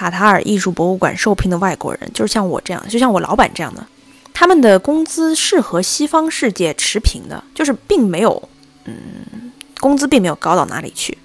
[0.00, 3.86] 卡塔尔艺术博物馆受聘的外国人，就是像我这样，就像我老板这样的。
[4.32, 8.48] 他们的工资是和西方世界持平的，就是并没有，
[8.86, 11.18] 嗯，工资并没有高到哪里去。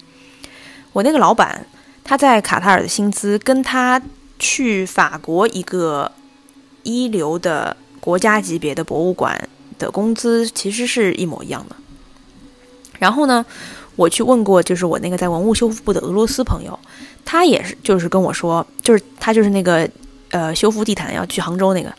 [0.92, 1.66] 我那个老板
[2.04, 3.98] 他在卡塔尔的薪资跟他
[4.38, 6.12] 去法国一个
[6.82, 11.76] 一流的国家级别的博物馆的工资其实是一模一样的。
[12.98, 13.46] 然后呢，
[13.96, 16.78] 我去问过，就是我那个在文物修复部的俄罗斯朋友，
[17.24, 19.88] 他也是就是跟我说，就是他就是那个。
[20.30, 21.90] 呃，修复地毯要去杭州那个，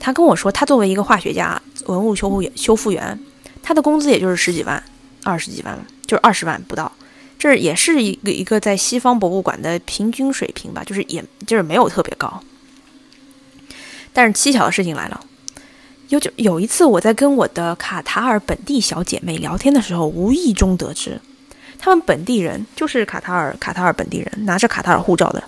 [0.00, 3.18] 他跟我说，他作为一个化学家、文物修复、修复员，
[3.62, 4.82] 他的工资也就是十几万、
[5.22, 6.90] 二十几万，就是二十万不到。
[7.38, 12.42] 这也是一个一个在西方博物馆的平均水平吧，就是也就是没有特别高。
[14.12, 15.20] 但是蹊跷的事情来了，
[16.08, 21.20] 有就有一次我在跟我的卡塔尔本地小姐妹聊天的时候，无意中得知，
[21.78, 25.42] 他们本地人就是卡塔尔卡塔尔本地人，拿着卡塔尔护照的，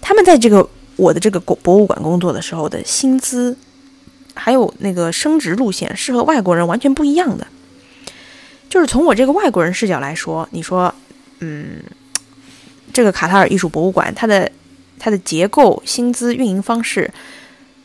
[0.00, 0.68] 他们在这个。
[0.98, 3.54] 我的这个博博物馆工作的时候的薪资，
[4.32, 7.46] 还有那个升职路线是和外国人完全不一样的。
[8.70, 10.94] 就是从我这个外国人视角来说，你说，
[11.40, 11.82] 嗯，
[12.94, 14.50] 这个卡塔尔艺术博物馆它的
[14.98, 17.12] 它的结构、薪资、运营方式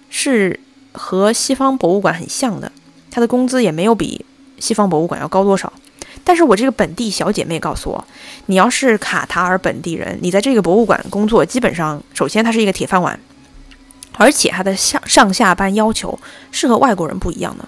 [0.09, 0.57] 是
[0.93, 2.71] 和西方博物馆很像的，
[3.09, 4.25] 它的工资也没有比
[4.57, 5.73] 西方博物馆要高多少。
[6.23, 8.05] 但是我这个本地小姐妹告诉我，
[8.45, 13.19] 你要是卡塔尔本地人，你在这个博物馆工作，基本上首先它是一个铁饭碗，
[14.13, 16.17] 而且它的上上下班要求
[16.51, 17.67] 是和外国人不一样的。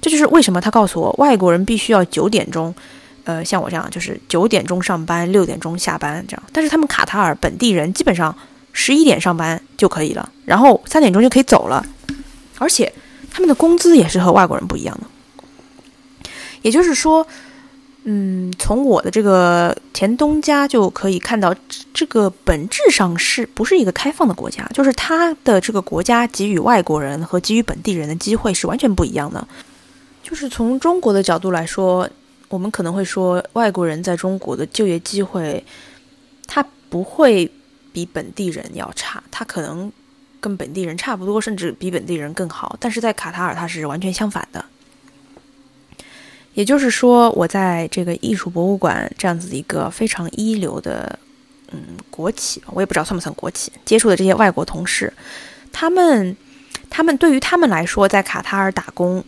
[0.00, 2.74] 这就是为什么他告诉我，外国人必须要九点钟，
[3.22, 6.42] 呃，像我这样就是九点钟上班，六点钟下班这样。
[6.50, 8.36] 但是他们卡塔尔本地人基本上
[8.72, 11.86] 十一点上班就可以了，然后三点钟就可以走了，
[12.58, 12.92] 而且
[13.30, 16.28] 他们的工资也是和外国人不一样的。
[16.62, 17.24] 也就是说。
[18.04, 21.54] 嗯，从我的这个前东家就可以看到，
[21.94, 24.68] 这个本质上是不是一个开放的国家？
[24.74, 29.46] 就是他的这个国家给予外国人和给予本地人的机会是完全不一样的。
[30.22, 32.08] 就是从中国的角度来说，
[32.48, 35.64] 我们可能会说，外国人在中国的就业机会，
[36.48, 37.48] 他不会
[37.92, 39.92] 比本地人要差，他可能
[40.40, 42.76] 跟本地人差不多，甚至比本地人更好。
[42.80, 44.64] 但是在卡塔尔，它是完全相反的。
[46.54, 51.18] 也就是说，我在这个艺术博物馆这样子一个非常一流的，
[51.70, 55.10] 嗯，国企，我也不知道算不算国企，接触的这些外国同事，
[55.72, 56.36] 他们，
[56.90, 59.24] 他们对于他们来说，在卡塔尔打工，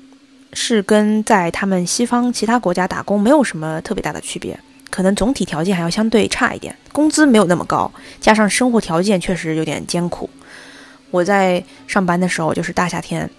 [0.53, 4.59] 是跟在他们西方其他国家打工没有什么特别大的区别，
[4.91, 10.29] 可能总体条件还要相对差一点，工资没有那么高，加上生活条件确实有点艰苦。
[11.11, 13.31] 我在上班的时候，就是大夏天。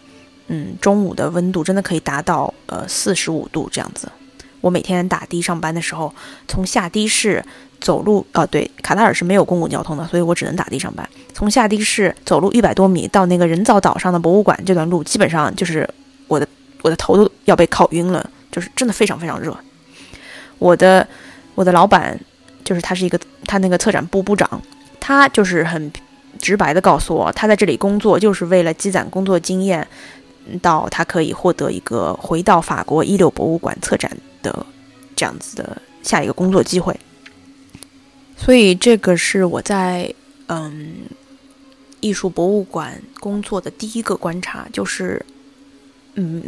[0.48, 4.12] 嗯，中午的温度真的可以达到呃四十五度这样子。
[4.62, 6.14] 我每天打的上班的时候，
[6.48, 7.44] 从下的市
[7.80, 11.08] 走路，呃，对，卡塔尔是没有公共交通的，所以我只能打的上班。
[11.34, 15.88] 从下的市走路一百多米到那个人造岛上的博物馆这段路，基本上就是
[16.28, 16.48] 我的
[16.82, 19.56] 我的头都要被烤晕了，就是真的非常非常热。
[20.58, 21.08] 我的
[21.54, 22.20] 我的老板
[22.64, 24.60] 就是他是一个他那个策展部部长，
[25.00, 25.92] 他就是很
[26.40, 29.88] 直白的告诉我，他在这里工作就是为了积攒工作经验。
[30.62, 34.66] 到他可以获得一个回到法国一流博物馆策展的
[35.16, 37.00] 这样子的下一个工作机会，
[38.38, 40.14] 所以这个是我在
[40.48, 40.98] 嗯
[42.00, 45.26] 艺术博物馆工作的第一个观察，就是
[46.14, 46.44] 嗯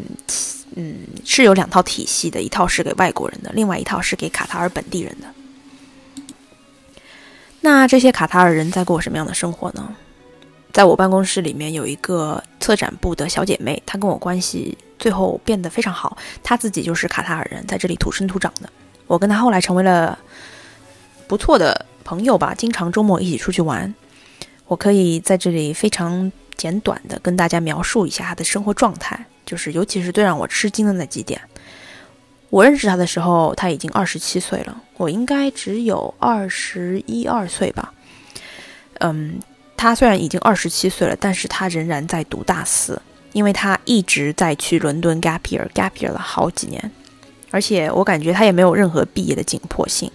[0.76, 5.28] 嗯是有两套体系的，一套是给外国人的，另外一套是给卡塔尔本地人的。
[7.62, 9.96] 那这些卡塔尔人在过什么样的生活呢？
[10.78, 16.16] 在我办公室里面有一个策展部的小姐妹，她跟我关系最后变得非常好。
[16.44, 18.70] 她自己就是卡塔尔人，在这里土生土长的。
[19.08, 20.16] 我跟她后来成为了
[21.28, 23.92] 不错的朋友吧，经常周末一起出去玩。
[24.68, 31.42] 我可以在这里非常简短的跟大家描述一下她的生活状态，就是尤其是最让我吃惊的那几点。
[32.52, 37.92] 我认识她的时候，她已经二十七岁了，我应该只有二十一二岁吧。
[39.00, 39.40] 嗯。
[39.78, 43.00] 他虽然已经二十七岁了，但是他仍然在读大四，
[43.32, 46.92] 因为他一直在去伦敦 gap year，gap year 了好几年，
[47.52, 50.12] 而且我感觉他也没有任何毕业的紧迫性，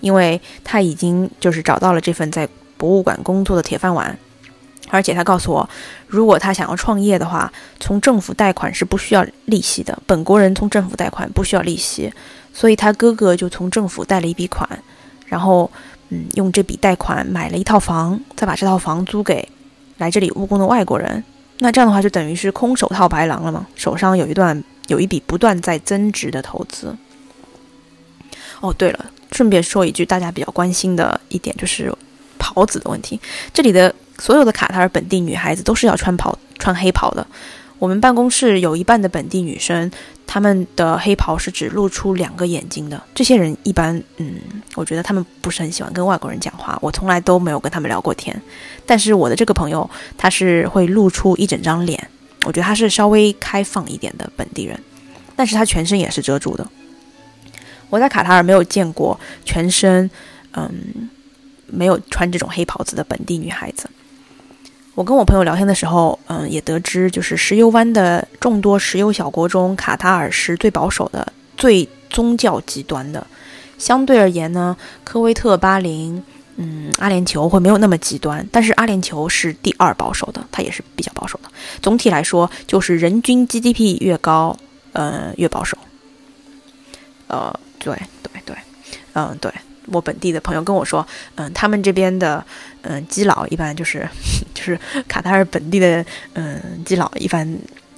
[0.00, 4.18] 因为他已经就是找到了这份在博物馆工作的铁饭碗，
[4.88, 5.70] 而且他告诉我，
[6.08, 12.12] 如果他想要创业的话，从政府贷款是不需要利息的，本国人从政府贷款不需要利息，
[12.52, 14.68] 所以他哥哥就从政府贷了一笔款，
[15.26, 15.70] 然后。
[16.10, 19.48] 嗯，用这笔贷款买了一套房，再把这套房租给
[19.98, 21.22] 来这里务工的外国人。
[21.58, 23.66] 那这样的话，就等于是空手套白狼了嘛？
[23.74, 26.94] 手上有一段有一笔不断在增值的投资。
[28.60, 31.92] 哦，对了，顺便说一句，大家比较关心的一点就是
[32.38, 33.18] 袍子的问题。
[33.52, 37.26] 这里的所有的卡塔尔本地女孩子都是要穿袍、穿黑袍的。
[37.78, 39.90] 我们办公室有一半的本地女生，
[40.26, 43.02] 她们的黑袍是只露出两个眼睛的。
[43.14, 44.36] 这些人一般，嗯，
[44.74, 46.78] 我觉得他们不是很喜欢跟外国人讲话。
[46.80, 48.40] 我从来都没有跟他们聊过天。
[48.86, 52.08] 但是我的这个朋友，他是会露出一整张脸。
[52.44, 54.80] 我觉得他是稍微开放一点的本地人，
[55.34, 56.66] 但是他全身也是遮住的。
[57.90, 60.10] 我在卡塔尔没有见过全身，
[60.52, 61.10] 嗯，
[61.66, 63.90] 没有穿这种黑袍子的本地女孩子。
[64.96, 73.24] 我跟我朋友聊天的时候，嗯，也得知，就是石油湾的众多石油小国中，卡塔尔是最保守的、最宗教极端的。
[73.76, 76.22] 相对而言呢，科威特、巴林，
[76.56, 81.50] 嗯，阿联酋会没有那么极端，但是阿联酋是第二保守的，它也是比较保守的。
[81.82, 84.56] 总体来说，就是人均 GDP 越高，
[84.94, 85.76] 呃，越保守。
[87.26, 88.56] 呃，对对对，
[89.12, 89.52] 嗯，对。
[89.86, 92.44] 我本地的朋友跟我说，嗯，他们这边的，
[92.82, 94.08] 嗯，基佬一般就是，
[94.54, 97.46] 就是卡塔尔本地的，嗯，基佬一般，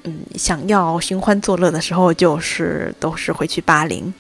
[0.05, 4.13] 嗯，想要寻欢作乐的时候，就是都是会去巴林。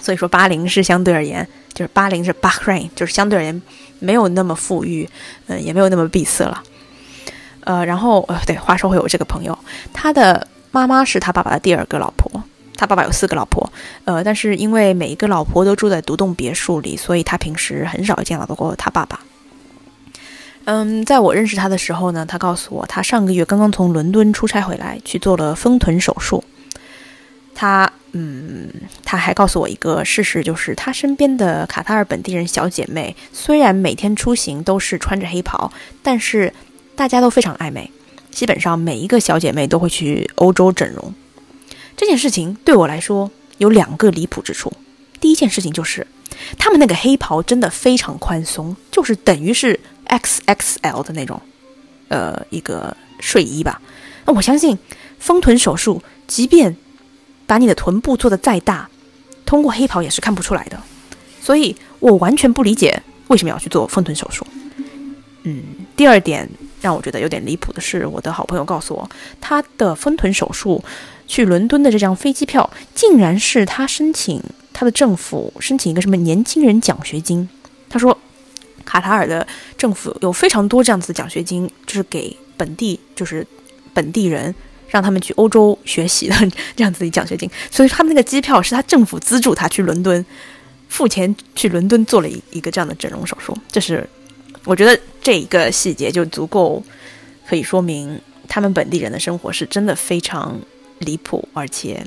[0.00, 3.62] 所以说，巴林是相对而言，就是巴林是 Bahrain，就是相对而言
[3.98, 5.08] 没有那么富裕，
[5.48, 6.62] 嗯，也没有那么闭塞了。
[7.64, 9.58] 呃，然后，呃，对，话说回我这个朋友，
[9.92, 12.42] 他的妈妈是他爸爸的第二个老婆。
[12.78, 13.70] 他爸爸有四个老婆，
[14.04, 19.20] 呃，但是因为每一个老婆都住在独栋别墅里，所以他平时很少见到过他爸爸。
[20.64, 26.44] 嗯，在我认识他的时候呢，他告诉我，他上个月刚刚从伦敦出差回来，去做了丰臀手术。
[27.54, 28.70] 他，嗯，
[29.02, 36.52] 他还告诉我一个事实，就是他身边的卡塔尔本地人小姐妹，虽然每天出行都是穿着黑袍，但是
[36.94, 37.90] 大家都非常爱美，
[38.30, 41.12] 基本上每一个小姐妹都会去欧洲整容。
[41.98, 44.72] 这件事情对我来说有两个离谱之处。
[45.20, 46.06] 第一件事情就是，
[46.56, 51.42] 他们那个黑袍真的非常宽松，就是等于是 XXL 的那种，
[52.06, 53.82] 呃，一个睡衣吧。
[54.24, 54.78] 那我相信，
[55.18, 56.76] 丰臀手术，即便
[57.48, 58.88] 把你的臀部做得再大，
[59.44, 60.80] 通过黑袍也是看不出来的。
[61.42, 64.46] 所以我完全不理解为什么要去做丰臀手术。
[65.42, 65.64] 嗯，
[65.96, 66.48] 第二点
[66.80, 70.80] 让我觉得有点离谱的是，我的好朋友告诉我，他的丰臀手术。
[71.28, 77.46] 去伦敦的这张飞机票，竟然是他申请他的政府申请一个什么年轻人奖学金。
[77.88, 78.16] 他说，
[78.84, 83.46] 卡塔尔的政府有非常多这样子的奖学金，就是给本地就是
[83.92, 84.52] 本地人
[84.88, 86.34] 让他们去欧洲学习的
[86.74, 87.48] 这样子的奖学金。
[87.70, 90.24] 所以他们那个机票是他政府资助他去伦敦，
[90.88, 93.54] 付钱去伦敦做了一一个这样的整容手术。
[93.70, 94.08] 就是
[94.64, 96.82] 我觉得这一个细节就足够
[97.46, 100.58] 可以说明他们本地人的生活是真的非常。
[100.98, 102.04] 离谱，而且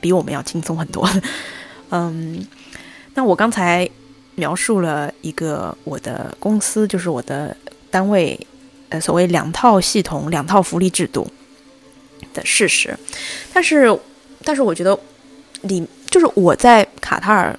[0.00, 1.08] 比我们要轻松很多。
[1.90, 2.44] 嗯，
[3.14, 3.88] 那我刚才
[4.34, 7.56] 描述了一个我的公司，就是我的
[7.90, 8.38] 单位，
[8.88, 11.30] 呃，所谓两套系统、两套福利制度
[12.34, 12.98] 的事实。
[13.52, 13.98] 但是，
[14.44, 14.98] 但是我觉得，
[15.62, 17.58] 里就是我在卡塔尔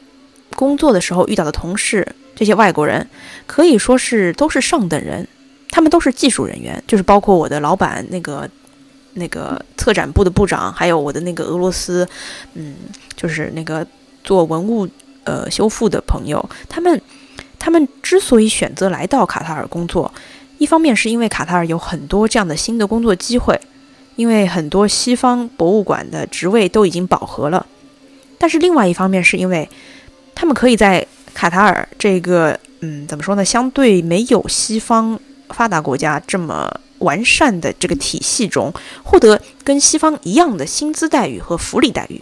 [0.56, 2.06] 工作的时候遇到的同事，
[2.36, 3.08] 这些外国人
[3.46, 5.26] 可以说是都是上等人，
[5.70, 8.50] 他们都是技术人员，就是包括我的老板那个。
[9.18, 12.08] 那个策展部的部长，还有我的那个俄罗斯，
[12.54, 12.76] 嗯，
[13.16, 13.86] 就是那个
[14.24, 14.88] 做文物
[15.26, 17.02] 呃修复的朋友，他们
[17.60, 20.12] 他们之所以选择来到卡塔尔工作，
[20.58, 23.60] 一方面是因为卡塔尔有很多这样的新的工作机会，
[24.16, 27.66] 因为很多西方博物馆的职位都已经饱和了，
[28.38, 29.68] 但是另外一方面是因为
[30.34, 38.74] 他们可以在卡塔尔这个嗯怎么说呢，相对没有西方发达国家这么完善的这个体系中，
[39.04, 42.22] 获得跟西方一样的薪资待遇和福利待遇。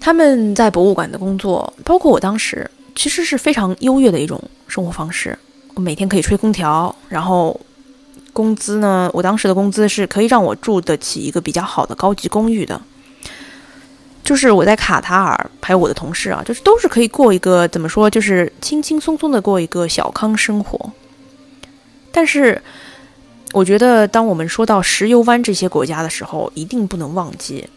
[0.00, 5.38] 他们在博物馆的工作，包括我当时，其实是非常优越的一种生活方式。
[5.74, 7.58] 我每天可以吹空调，然后
[8.32, 12.80] 工资呢，我当时的工资是可以让我住得起一个比较好的高级公寓的。
[14.22, 20.92] 就是我在卡塔尔，还有我的同事啊，就是都是可以过一个怎么说，就是轻轻松松的过一个小康生活。
[22.14, 22.62] 但是，
[23.52, 27.68] 我觉得当我们说到石油湾这些国家的时候，一定不能忘记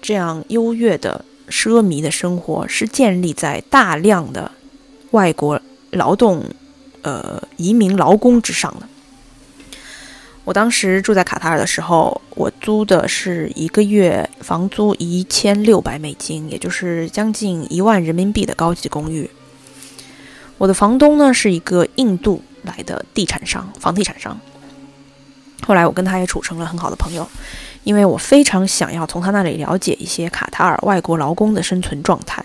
[0.00, 1.24] 这样优越的。
[1.48, 4.50] 奢靡的生活是建立在大量的
[5.12, 5.62] 外国
[5.92, 6.42] 劳动，
[7.02, 8.88] 呃，移民劳工之上的。
[10.42, 19.30] 我当时住在卡塔尔的时候，我租的是一个月房租一千六百美金，也就是将近一万人民币的高级公寓。
[20.58, 24.38] 我的房东呢是一个印度来的地产商，房地产商。
[25.66, 27.26] 后来我跟他也处成了很好的朋友。
[27.84, 32.44] 因为我非常想要从他那里了解一些卡塔尔外国劳工的生存状态。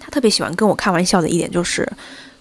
[0.00, 1.88] 他特别喜欢跟我开玩笑的一点就是，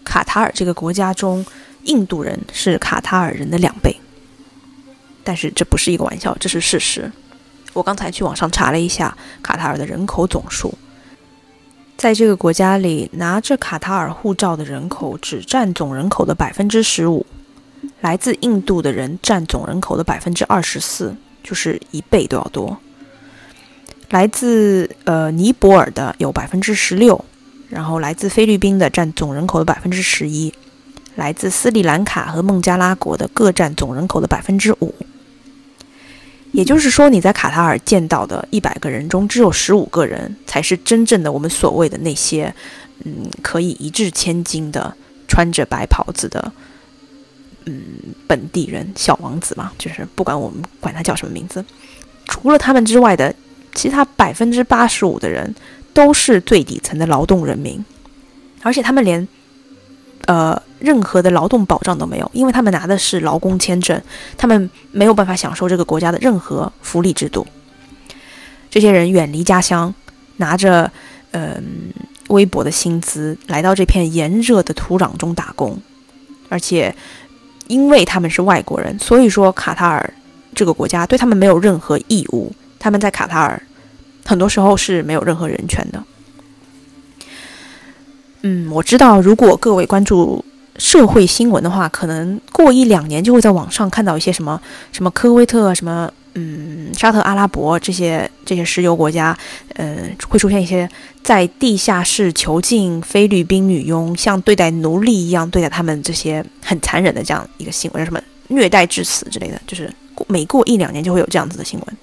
[0.04, 1.45] 卡塔尔这个国家中，
[1.84, 3.95] 印度人是卡塔尔人的两倍。
[5.24, 7.12] 但是这不是一个玩笑，这是事实。
[7.74, 10.76] 我刚才去网上查了一下卡塔尔的人口总数，
[12.00, 17.26] 在这个国家里，拿着卡塔尔护照的人口只占总人口的百分之十五，
[18.00, 21.14] 来自印度的人占总人口的百分之二十四。
[21.41, 22.78] 就是一倍都要多。
[24.10, 27.26] 来自呃尼泊尔的有百分之十六，
[27.70, 30.54] 然后来自菲律宾的占总人口的百分之十一，
[31.16, 34.93] 来自斯里兰卡和孟加拉国的各占总人口的百分之五。
[36.60, 42.53] 也就是说，你在卡塔尔见到的一百个人中，只有十五个人才是真正的我们所谓的那些，
[43.05, 44.93] 嗯，可以一掷千金的
[45.26, 46.51] 穿着白袍子的。
[47.64, 47.82] 嗯，
[48.28, 51.64] 本地人小王子嘛，就是不管我们管他叫什么名字，
[52.26, 53.34] 除了他们之外的
[53.74, 55.55] 其他百分之八十五的人
[55.93, 57.82] 都是最底层的劳动人民，
[58.64, 59.26] 而且他们连
[60.26, 64.02] 呃任何的劳动保障都没有，因为他们拿的是劳工签证，
[64.38, 67.46] 他们没有办法享受这个国家的任何福利制度。
[68.70, 69.94] 这些人远离家乡，
[70.38, 70.92] 拿着
[71.32, 71.92] 嗯
[72.30, 75.82] 微薄的薪资来到这片炎热的土壤中打工，
[76.50, 76.96] 而且。
[77.70, 80.12] 因为他们是外国人，所以说卡塔尔
[80.56, 82.52] 这个国家对他们没有任何义务。
[82.80, 83.62] 他们在卡塔尔
[84.26, 86.04] 很多时候是没有任何人权的。
[88.42, 90.44] 嗯，我知道，如果各位关注
[90.78, 94.60] 社会新闻的话，可能过一两年就会在网上看到一些什么
[94.92, 96.12] 什么科威特什么。
[96.36, 99.36] 嗯，沙特阿拉伯这些这些石油国家，
[99.74, 99.98] 呃，
[100.30, 100.88] 会出现一些
[101.24, 109.92] 在地下室囚禁菲律宾女佣，像对待奴隶一样对待他们这些很残忍的这样一个新闻，什么虐待致死之类的，就是
[110.28, 111.98] 每过一两年就会有这样子的新闻。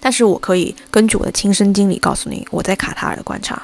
[0.00, 3.62] 但是我可以根据我的亲身经历告诉你，我在卡塔尔的观察，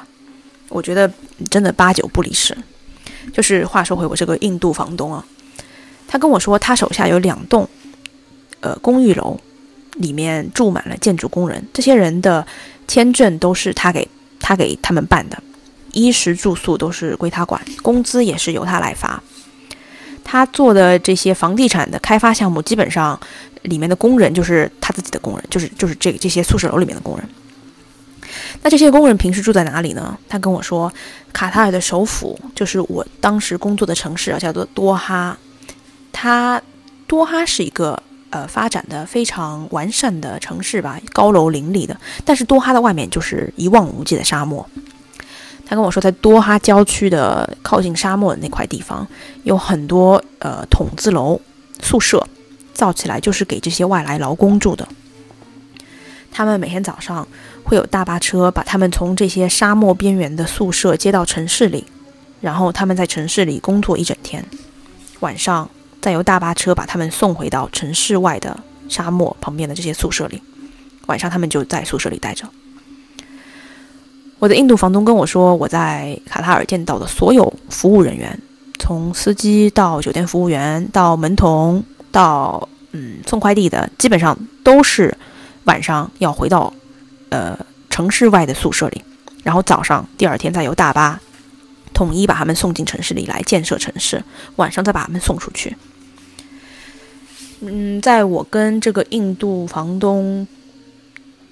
[0.73, 1.13] 我觉得
[1.51, 2.57] 真的八九不离十。
[3.33, 5.25] 就是话说回我这个印度房东啊，
[6.09, 7.69] 他跟我说他手下有两栋。
[8.65, 9.37] 呃，公寓楼
[9.95, 12.47] 里面住满了建筑工人，这些人的
[12.87, 14.07] 签证都是他给
[14.39, 15.43] 他给他们办的，
[15.91, 19.21] 衣食住宿都是归他管，工资也是由他来发。
[20.23, 23.19] 他做的这些房地产的开发项目，基本上
[23.63, 27.29] 里面的工人就是他自己的工人，就是就是这这些宿舍楼里面的工人。
[28.63, 30.19] 那这些工人平时住在哪里呢？
[30.29, 30.93] 他跟我说，
[31.33, 35.39] 卡塔尔的首府就是我当时工作的城市啊，叫做多哈。
[36.13, 36.63] 他
[37.07, 38.03] 多哈是一个。
[38.35, 41.95] 呃，发展的非常完善的城市吧，高楼林立的。
[42.25, 44.67] 但是多哈的外面就是一望无际的沙漠。
[45.67, 49.07] 他跟我说，在多哈郊区的靠近沙漠的那块地方，
[49.43, 51.39] 有很多呃筒子楼
[51.83, 52.27] 宿舍，
[52.73, 54.89] 造起来就是给这些外来劳工住的。
[56.31, 57.29] 他们每天早上
[57.63, 61.85] 会有大巴车把他们从这些沙漠边缘的宿舍接到城市里，
[62.41, 64.45] 然后他们在城市里工作一整天，
[65.21, 65.69] 晚上。
[66.03, 68.59] 再由大巴车把他们送回到城市外的
[68.89, 70.43] 沙漠旁边的这些宿舍里，
[71.07, 72.45] 晚上他们就在宿舍里待着。
[74.41, 78.37] 我的印度房东跟我说，我在卡塔尔见到的所有服务人员，
[78.81, 85.17] 从司机到酒店服务员到门童到嗯送快递的，基本上都是
[85.67, 86.75] 晚上要回到
[87.33, 87.59] 呃
[87.89, 89.03] 城市外的宿舍里，
[89.43, 91.19] 然后早上第二天再由大巴
[91.95, 94.23] 统一把他们送进城市里来建设城市，
[94.57, 95.77] 晚上再把他们送出去。
[97.61, 100.47] 嗯，在我跟这个印度房东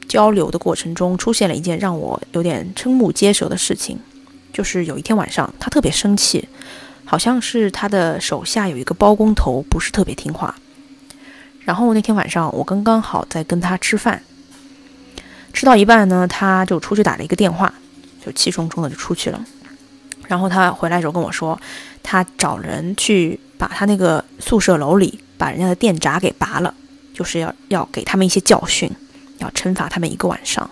[0.09, 3.99] 交流的过程中，出现了一件让我有点瞠目结舌的事情，
[4.53, 6.49] 就是有一天晚上，他特别生气，
[7.05, 10.55] 好像是他的手下有一个包工头不是特别听话。
[11.61, 14.20] 然后那天晚上我刚刚好在跟他吃饭，
[15.53, 17.72] 吃到一半呢，他就出去打了一个电话，
[18.24, 19.44] 就气冲冲的就出去了。
[20.28, 21.61] 然后他回来的时候跟我说，
[22.03, 26.72] 他找人去把他那个宿舍楼里把人家的电闸给拔了，
[27.12, 28.90] 就是要要给他们一些教训，
[29.38, 30.70] 要惩罚他们一个晚上。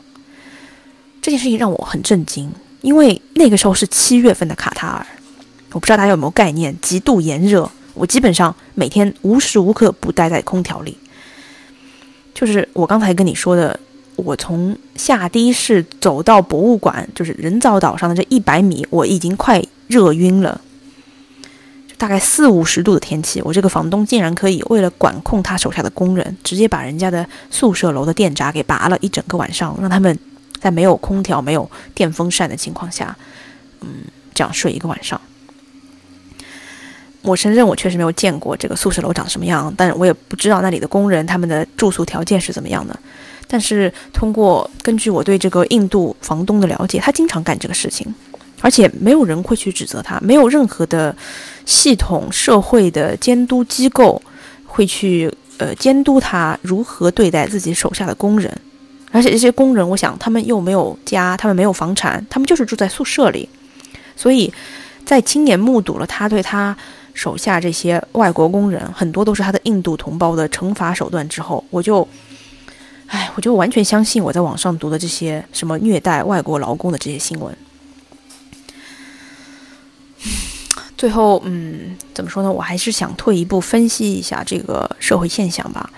[1.20, 2.50] 这件事情让我很震惊，
[2.80, 5.06] 因为那个时候是七月份的卡塔尔，
[5.72, 7.68] 我不知道大家有没有概念，极度炎热。
[7.94, 10.96] 我基本上每天无时无刻不待在空调里。
[12.32, 13.78] 就是我刚才跟你说的，
[14.18, 20.60] 我从下的士走到博物馆，就是人造岛上的这一百米，我已经快热晕了。
[21.96, 30.16] 大概四五十度的天气，我这个房东竟然可以为了管控他手下的工人，直接把人家的宿舍楼的电闸给拔了一整个晚上，让他们
[30.60, 33.16] 在没有空调、没有电风扇的情况下，
[33.80, 33.88] 嗯，
[34.34, 35.20] 这样睡一个晚上。
[37.22, 42.96] 我承认，我确实没有见过这个宿舍楼长什么样，但我也不知道那里的工人他们的住宿条件是怎么样的。
[43.48, 48.06] 但是通过根据我对这个印度房东的了解，他经常干这个事情，
[48.60, 51.16] 而且没有人会去指责他，没有任何的
[51.64, 54.20] 系统、社会的监督机构
[54.66, 58.54] 会去呃监督他如何对待自己手下的工人。
[59.10, 63.48] 而且这些工人，我想他们又没有家，他们没有房产，他们就是住在宿舍里，
[64.14, 64.52] 所以
[65.06, 66.76] 在亲眼目睹了他对他。
[67.14, 72.06] 手下这些外国工人很多都是他的印度同胞的惩罚手段之后，我就，
[73.08, 77.56] 哎，我就完全相信我在网上读的这些什么虐待外国劳工的这些新闻。
[80.96, 82.50] 最后，嗯，怎么说呢？
[82.50, 85.90] 我还是想退一步分析一下这个社会现象吧。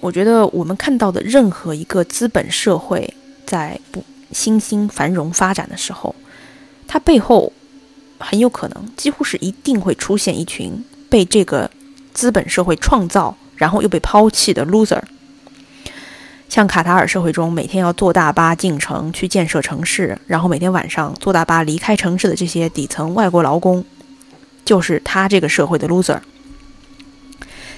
[0.00, 3.14] 我觉得我们看到的任何一个资本社会
[3.46, 6.14] 在不新兴繁荣发展的时候，
[6.88, 7.52] 它背后。
[8.22, 11.70] 很有可能，几乎是一定会出现一群被这个
[12.12, 15.00] 资本社会创造，然后又被抛弃的 loser。
[16.50, 23.84] 像卡塔尔社会中，每天要坐大巴进城去建设城市，然后每天晚上坐大巴离开城市的这些底层外国劳工，
[24.64, 26.18] 就是他这个社会的 loser。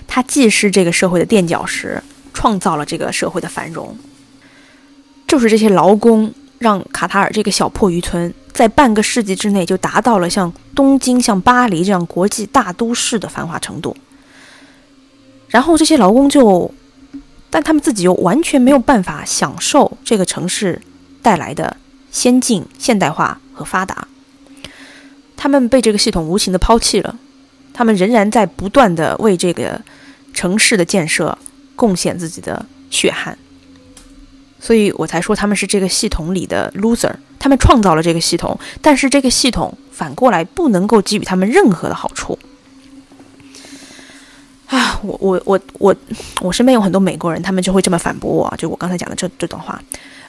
[0.09, 2.03] 他既是这个社会的垫脚石，
[2.33, 3.95] 创造了这个社会的繁荣。
[5.29, 8.33] 就是这些劳工让卡塔尔这个小破渔村。
[8.53, 13.95] 在半个世纪之内，就达到了像东京、像巴黎这样国际大都市的繁华程度。
[15.49, 16.73] 然后这些劳工就，
[17.53, 20.81] 但他们自己又完全没有办法享受这个城市
[21.21, 21.77] 带来的
[22.11, 24.09] 先进、现代化和发达。
[25.37, 27.19] 他们被这个系统无情的抛弃了，
[27.75, 29.79] 他们仍然在不断的为这个
[30.33, 31.37] 城市的建设
[31.77, 33.37] 贡献自己的血汗。
[34.59, 37.13] 所以我才说他们是这个系统里的 loser。
[37.39, 42.39] 他们创造了这个系统，但是这个系统反过来不能够给予他们任何的好处。
[44.73, 45.95] 啊，我我我我
[46.41, 49.79] 我身边有很多美国人，他们就会这么反驳我，就我刚才讲的这这段话。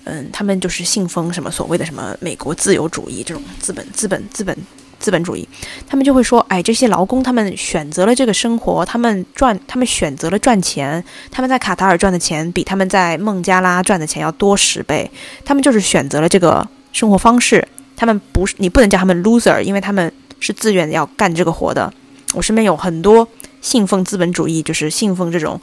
[0.04, 4.58] 嗯，他们就是信奉什么所谓的什么美国自由主义这种资本资本资本
[5.00, 5.48] 资本主义，
[5.88, 15.10] 他们就会说，哎，这些劳工他们选择了这个生活，他们赚，他们选择了赚钱，他们在卡塔尔赚的钱比他们在孟加拉赚的钱要多十倍，
[15.46, 16.68] 他们就是选择了这个。
[16.92, 21.92] 生活方式，他们不是你不能叫他们 loser，因为他们是自愿要干这个活的。
[22.34, 23.28] 我身边有很多
[23.64, 25.60] 信奉资本主义，就是信奉这种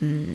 [0.00, 0.26] 嗯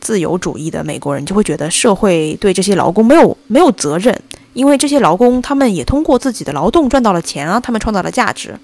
[0.00, 4.16] 自由主义的美国人，就会觉得社会对这些劳工没有没有责任，
[4.52, 8.56] 因为这些劳工他们也通过自己的劳动赚到了钱啊，他们创造了价值。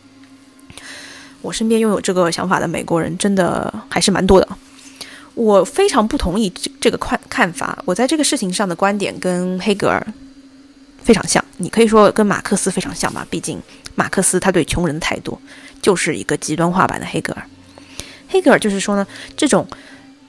[1.41, 4.47] 我身边拥有这个想法的美国人真的还是蛮多的，
[5.35, 7.83] 我非常不同意这这个看看法。
[7.85, 10.07] 我在这个事情上的观点跟黑格尔。
[11.05, 13.27] 非常像，你可以说跟马克思非常像吧。
[13.29, 13.61] 毕竟
[13.97, 15.37] 马克思他对穷人的态度
[15.83, 17.45] 就是一个极端化版的黑格尔。
[18.33, 19.07] 黑格尔就是说呢，
[19.37, 19.67] 这种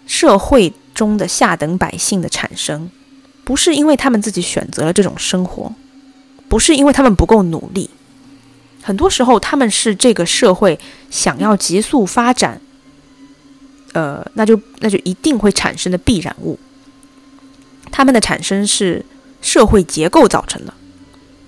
[0.05, 2.91] 社会中的下等百姓的产生，
[3.43, 5.73] 不是因为他们自己选择了这种生活，
[6.47, 7.89] 不是因为他们不够努力，
[8.83, 10.77] 很多时候他们是这个社会
[11.09, 12.61] 想要急速发展，
[13.93, 16.59] 呃，那就那就一定会产生的必然物。
[17.89, 19.05] 他们的产生是。
[19.45, 20.73] 社会结构造成的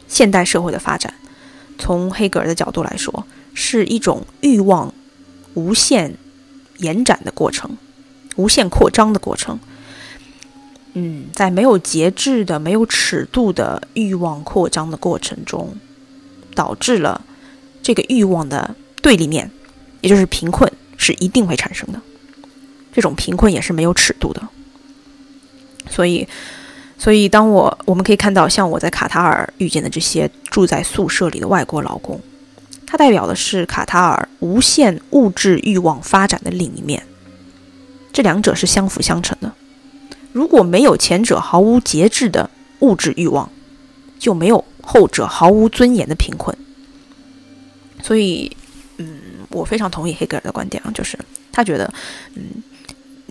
[0.06, 1.14] 现代社会的发展，
[1.80, 4.94] 从黑格尔的角度来说，是一种欲望
[5.54, 6.18] 无限
[6.78, 7.78] 延展的过程，
[8.36, 9.60] 无限扩张的过程。
[10.94, 15.76] 嗯，在没有节制的、没有尺度的欲望扩张的过程中，
[16.54, 17.26] 导致了
[17.84, 19.52] 这个欲望的对立面，
[20.02, 22.02] 也就是贫困，是一定会产生的。
[22.94, 24.48] 这种贫困也是没有尺度的，
[25.90, 26.28] 所以。
[26.98, 32.20] 所以，当我我们可以看到，像我在卡塔尔遇见的这些住在宿舍里的外国劳工，
[32.96, 37.06] 它代表的是卡塔尔无限物质欲望发展的另一面。
[38.14, 39.52] 这两者是相辅相成的。
[40.32, 43.52] 如果没有前者毫无节制的物质欲望，
[44.18, 46.58] 就没有后者毫无尊严的贫困。
[48.02, 48.56] 所以，
[48.96, 49.20] 嗯，
[49.50, 51.20] 我非常同意黑格尔的观点啊，就是
[51.52, 51.94] 他觉得，
[52.36, 52.64] 嗯，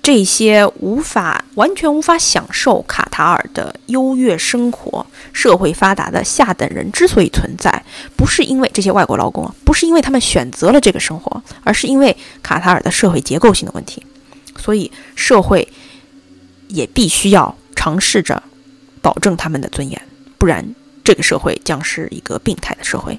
[0.04, 7.82] 这些无法完全无法享受卡塔尔的优越生活、社会发达的下等人之所以存在，
[8.14, 14.04] 不是因为这些外国劳工，不是因为他们选择了这个生活，而是因为卡塔尔的社会结构性的问题。
[14.58, 15.66] 所以，社会
[16.68, 18.42] 也必须要尝试着
[19.00, 20.02] 保证他们的尊严，
[20.36, 23.18] 不然这个社会将是一个病态的社会。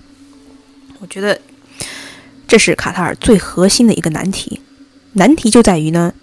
[0.99, 1.41] 我觉得
[2.47, 4.61] 这是卡塔尔最核心的一个难题。
[5.13, 6.13] 难题就在于呢，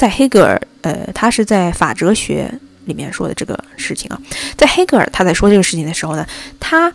[0.00, 2.50] 在黑格尔，呃，他是在法哲学
[2.86, 4.18] 里面说的这个事情啊。
[4.56, 6.26] 在黑格尔他在说这个事情的时候呢，
[6.58, 6.90] 他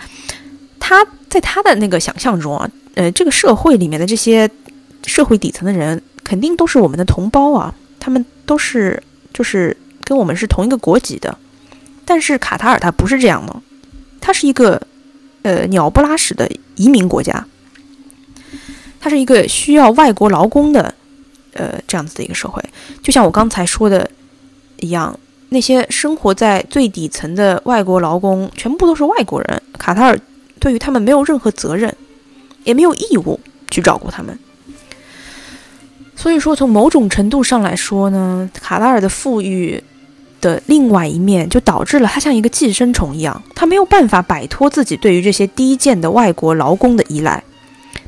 [0.80, 4.50] 他在他的那个想象中啊，呃，这个社会里面的这些
[5.06, 6.02] 社会底层的人。
[6.24, 9.00] 肯定都是我们的同胞啊，他们都是
[9.32, 11.38] 就是跟我们是同一个国籍的。
[12.04, 13.62] 但是卡塔尔它不是这样的，
[14.20, 14.82] 它是一个
[15.44, 17.46] 呃鸟不拉屎的移民国家，
[19.00, 20.96] 它是一个需要外国劳工的
[21.56, 22.64] 呃这样子的一个社会。
[23.02, 24.10] 就像我刚才说的
[24.78, 30.20] 一样，那些生活在最底层的外国劳工全部都是外国人，卡塔尔
[30.60, 31.94] 对于他们没有任何责任，
[32.64, 33.40] 也没有义务
[33.70, 34.38] 去照顾他们。
[36.16, 39.84] 所以说，从某种程度上来说呢，卡塔尔的富裕
[40.42, 47.44] 的另外一面，就导致了他像一个寄生虫一样，他没有办法摆脱自己对于这些低贱的外国劳工的依赖，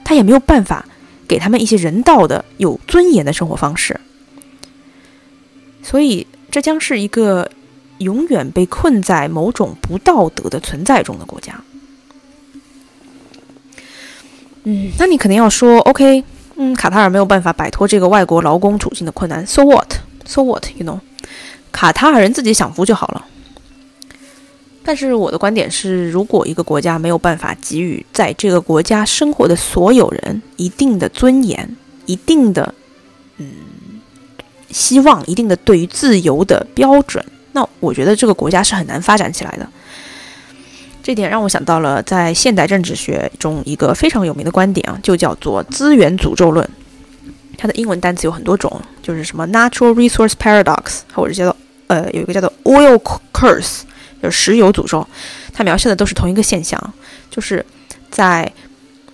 [0.04, 0.87] 他也没有办法
[1.28, 4.00] 给他们一些人道的、有尊严的生活方式。
[5.84, 7.50] 所以，这将是一个
[8.00, 11.62] 永远被困在某种不道德的存在中的国家。
[14.64, 16.24] 嗯，那你肯定要说，OK。
[16.60, 19.46] 嗯，卡塔尔没有办法摆脱这个外国劳工处境的困难。
[19.46, 19.94] So what?
[20.26, 20.66] So what?
[20.76, 21.00] You know，
[21.72, 23.26] 卡塔尔人自己享福就好了。
[24.88, 31.76] 但是我的观点是，如果一个国家没有办法给予在这个国家生活的所有人一定的尊严、
[32.06, 32.74] 一定的
[33.36, 33.48] 嗯
[34.72, 37.22] 希望、一定的对于自由的标准，
[37.52, 39.68] 那我觉得这个国家是很难发展起来的。
[41.04, 46.66] 这点让我想到了在现代政治学中一个非常有名的观点啊，就叫做资源诅咒论。
[47.58, 51.58] 它的英文单词有很多种，就是什么 natural resource paradox，或者叫做
[51.88, 52.98] 呃有一个叫做 oil
[53.34, 53.82] curse，
[54.22, 55.06] 就石油诅咒。
[55.54, 56.94] 它描述的都是同一个现象，
[57.30, 57.66] 就是
[58.10, 58.52] 在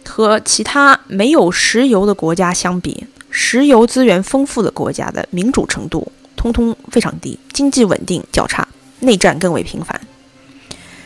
[0.06, 8.68] 和其他没有石油的国家相比，石油资源丰富的国家的民主程度通通非常低，经济稳定较差，
[9.00, 10.00] 内战更为频繁。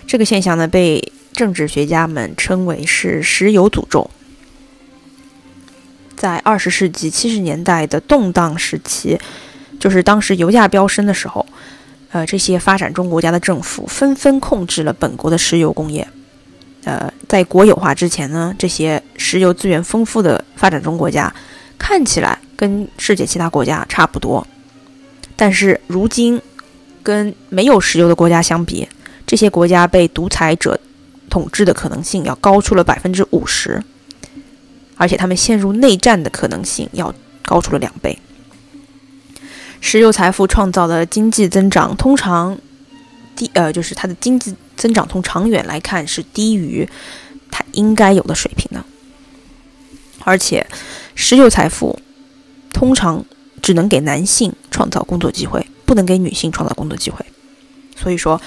[0.07, 4.09] 这个现象呢，被政治学家们称为是“石油诅咒”。
[6.17, 9.19] 在二十世纪七十年代的动荡时期，
[9.79, 11.45] 就是当时油价飙升的时候，
[12.11, 16.07] 呃，这些发展中国家的政府纷纷控制了本国的石油工业。
[16.85, 21.33] 呃，在国有化之前呢，这些石油资源丰富的发展中国家
[21.77, 24.47] 看起来跟世界其他国家差不多，
[25.35, 26.41] 但是如今
[27.03, 28.87] 跟没有石油的国家相比，
[29.25, 30.79] 这些国家被独裁者
[31.29, 33.83] 统治的可能性要高出了百分之五十，
[34.95, 38.17] 而且他们陷入内战的可能性要高出了两倍。
[39.79, 42.57] 石油财富创造的经济增长通常
[43.35, 46.87] 低，呃，就是它的经济增长从长远来看是低于
[47.51, 48.83] 它应该有的水平的。
[50.23, 50.65] 而且，
[51.15, 51.99] 石油财富
[52.73, 53.23] 通常
[53.61, 57.25] 只能给男性创造工作机会，不能给女性创造工作机会。
[57.95, 58.39] 所以说。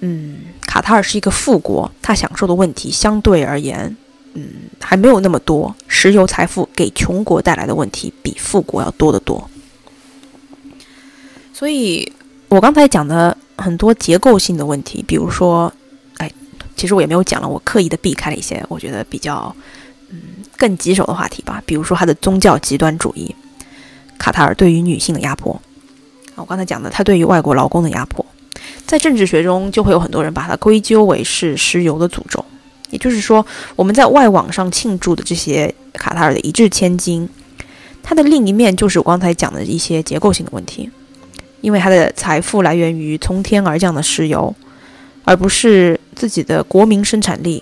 [0.00, 0.36] 嗯，
[0.66, 3.96] 卡塔尔是一个富国，他享受的问题相对而言，
[4.34, 4.46] 嗯，
[4.78, 5.74] 还没有那么多。
[5.88, 9.50] 石油财富给穷国带来的问题比富国要多得多。
[11.58, 12.12] 所以，
[12.48, 15.72] 我刚才讲的很多结构性的问题，比如说，
[16.18, 16.30] 哎，
[16.76, 19.56] 其实我也没有讲了，我刻意的避开了一些我觉得比较
[20.10, 20.20] 嗯
[20.58, 23.34] 更棘手的话题吧，比如说他的宗教极端主义，
[24.18, 25.58] 卡塔尔对于女性的压迫，
[26.34, 28.22] 啊我刚才讲的他对于外国劳工的压迫。
[28.84, 32.44] 在政治学中，就会有很多人把它归咎为是石油的诅咒。
[32.90, 33.46] 也就是说，
[33.76, 37.26] 我们在外网上庆祝的这些卡塔尔的一掷千金，
[38.02, 40.90] 它的另一面就是我刚才讲的一些结构性的问题。
[41.66, 44.54] 因为他的财富来源于从天而降的石油，
[45.24, 47.60] 而不是自己的国民生产力。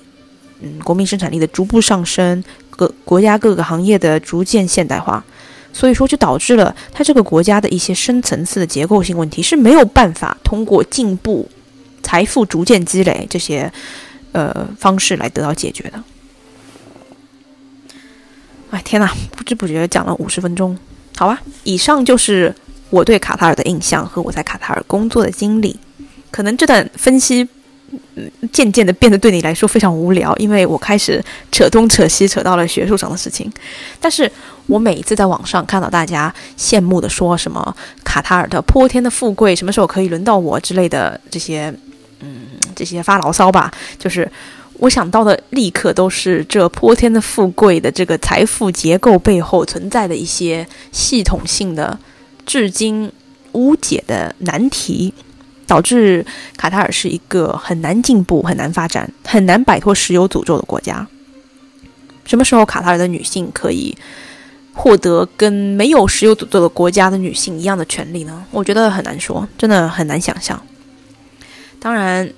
[0.61, 5.25] 嗯，国民生产力的逐步上升，各国家各个行业的逐渐现代化。
[5.73, 11.49] 所以说，就导致了他这个国家的一些深层次的结构性问题是没有办法通过进步、
[12.03, 13.73] 财富逐渐积累这些
[14.33, 16.05] 呃方式来得到解决的。
[18.69, 20.77] 哎，天哪，不知不觉讲了五十分钟，
[21.17, 21.41] 好吧。
[21.63, 22.55] 以上就是
[22.95, 25.77] 我对卡塔尔的印象和我在卡塔尔工作的经历。
[26.31, 27.47] 可能这段分析，
[28.53, 33.53] 渐渐的变得对你来说非常无聊，因为我开始扯东扯西，扯到了学术上的事情。
[34.01, 34.31] 但是
[34.67, 41.75] 我每一次在网上看到大家羡慕的说什么卡塔尔的泼天的富贵，什么时候可以轮到我之类的这些，
[42.21, 44.31] 嗯，这些发牢骚吧，就是
[44.79, 51.97] 我想到的立刻都是这泼天的富贵的这个财富结构背后存在的一些系统性的、
[52.45, 53.11] 至今
[53.53, 55.13] 无解的难题。
[55.67, 56.25] 导致
[56.59, 61.09] 卡塔尔是一个很难进步、很难发展、很难摆脱石油诅咒的国家。
[62.27, 63.97] 什么时候卡塔尔的女性可以
[64.75, 68.45] 获得跟没有石油诅咒的国家的女性一样的权利呢？
[68.51, 70.61] 我觉得很难说，真的很难想象。
[71.81, 72.31] 当然，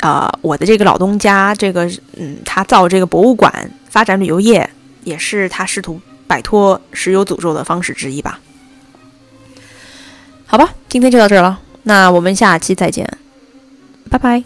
[0.00, 4.68] 啊，我的这个老东家，这个嗯，他造这个博物馆、发展旅游业，
[5.04, 8.38] 也是他试图摆脱石油诅咒的方式之一吧。
[10.50, 11.60] 好吧，今天就到这了。
[11.84, 13.08] 那我们下期再见，
[14.10, 14.42] 拜拜。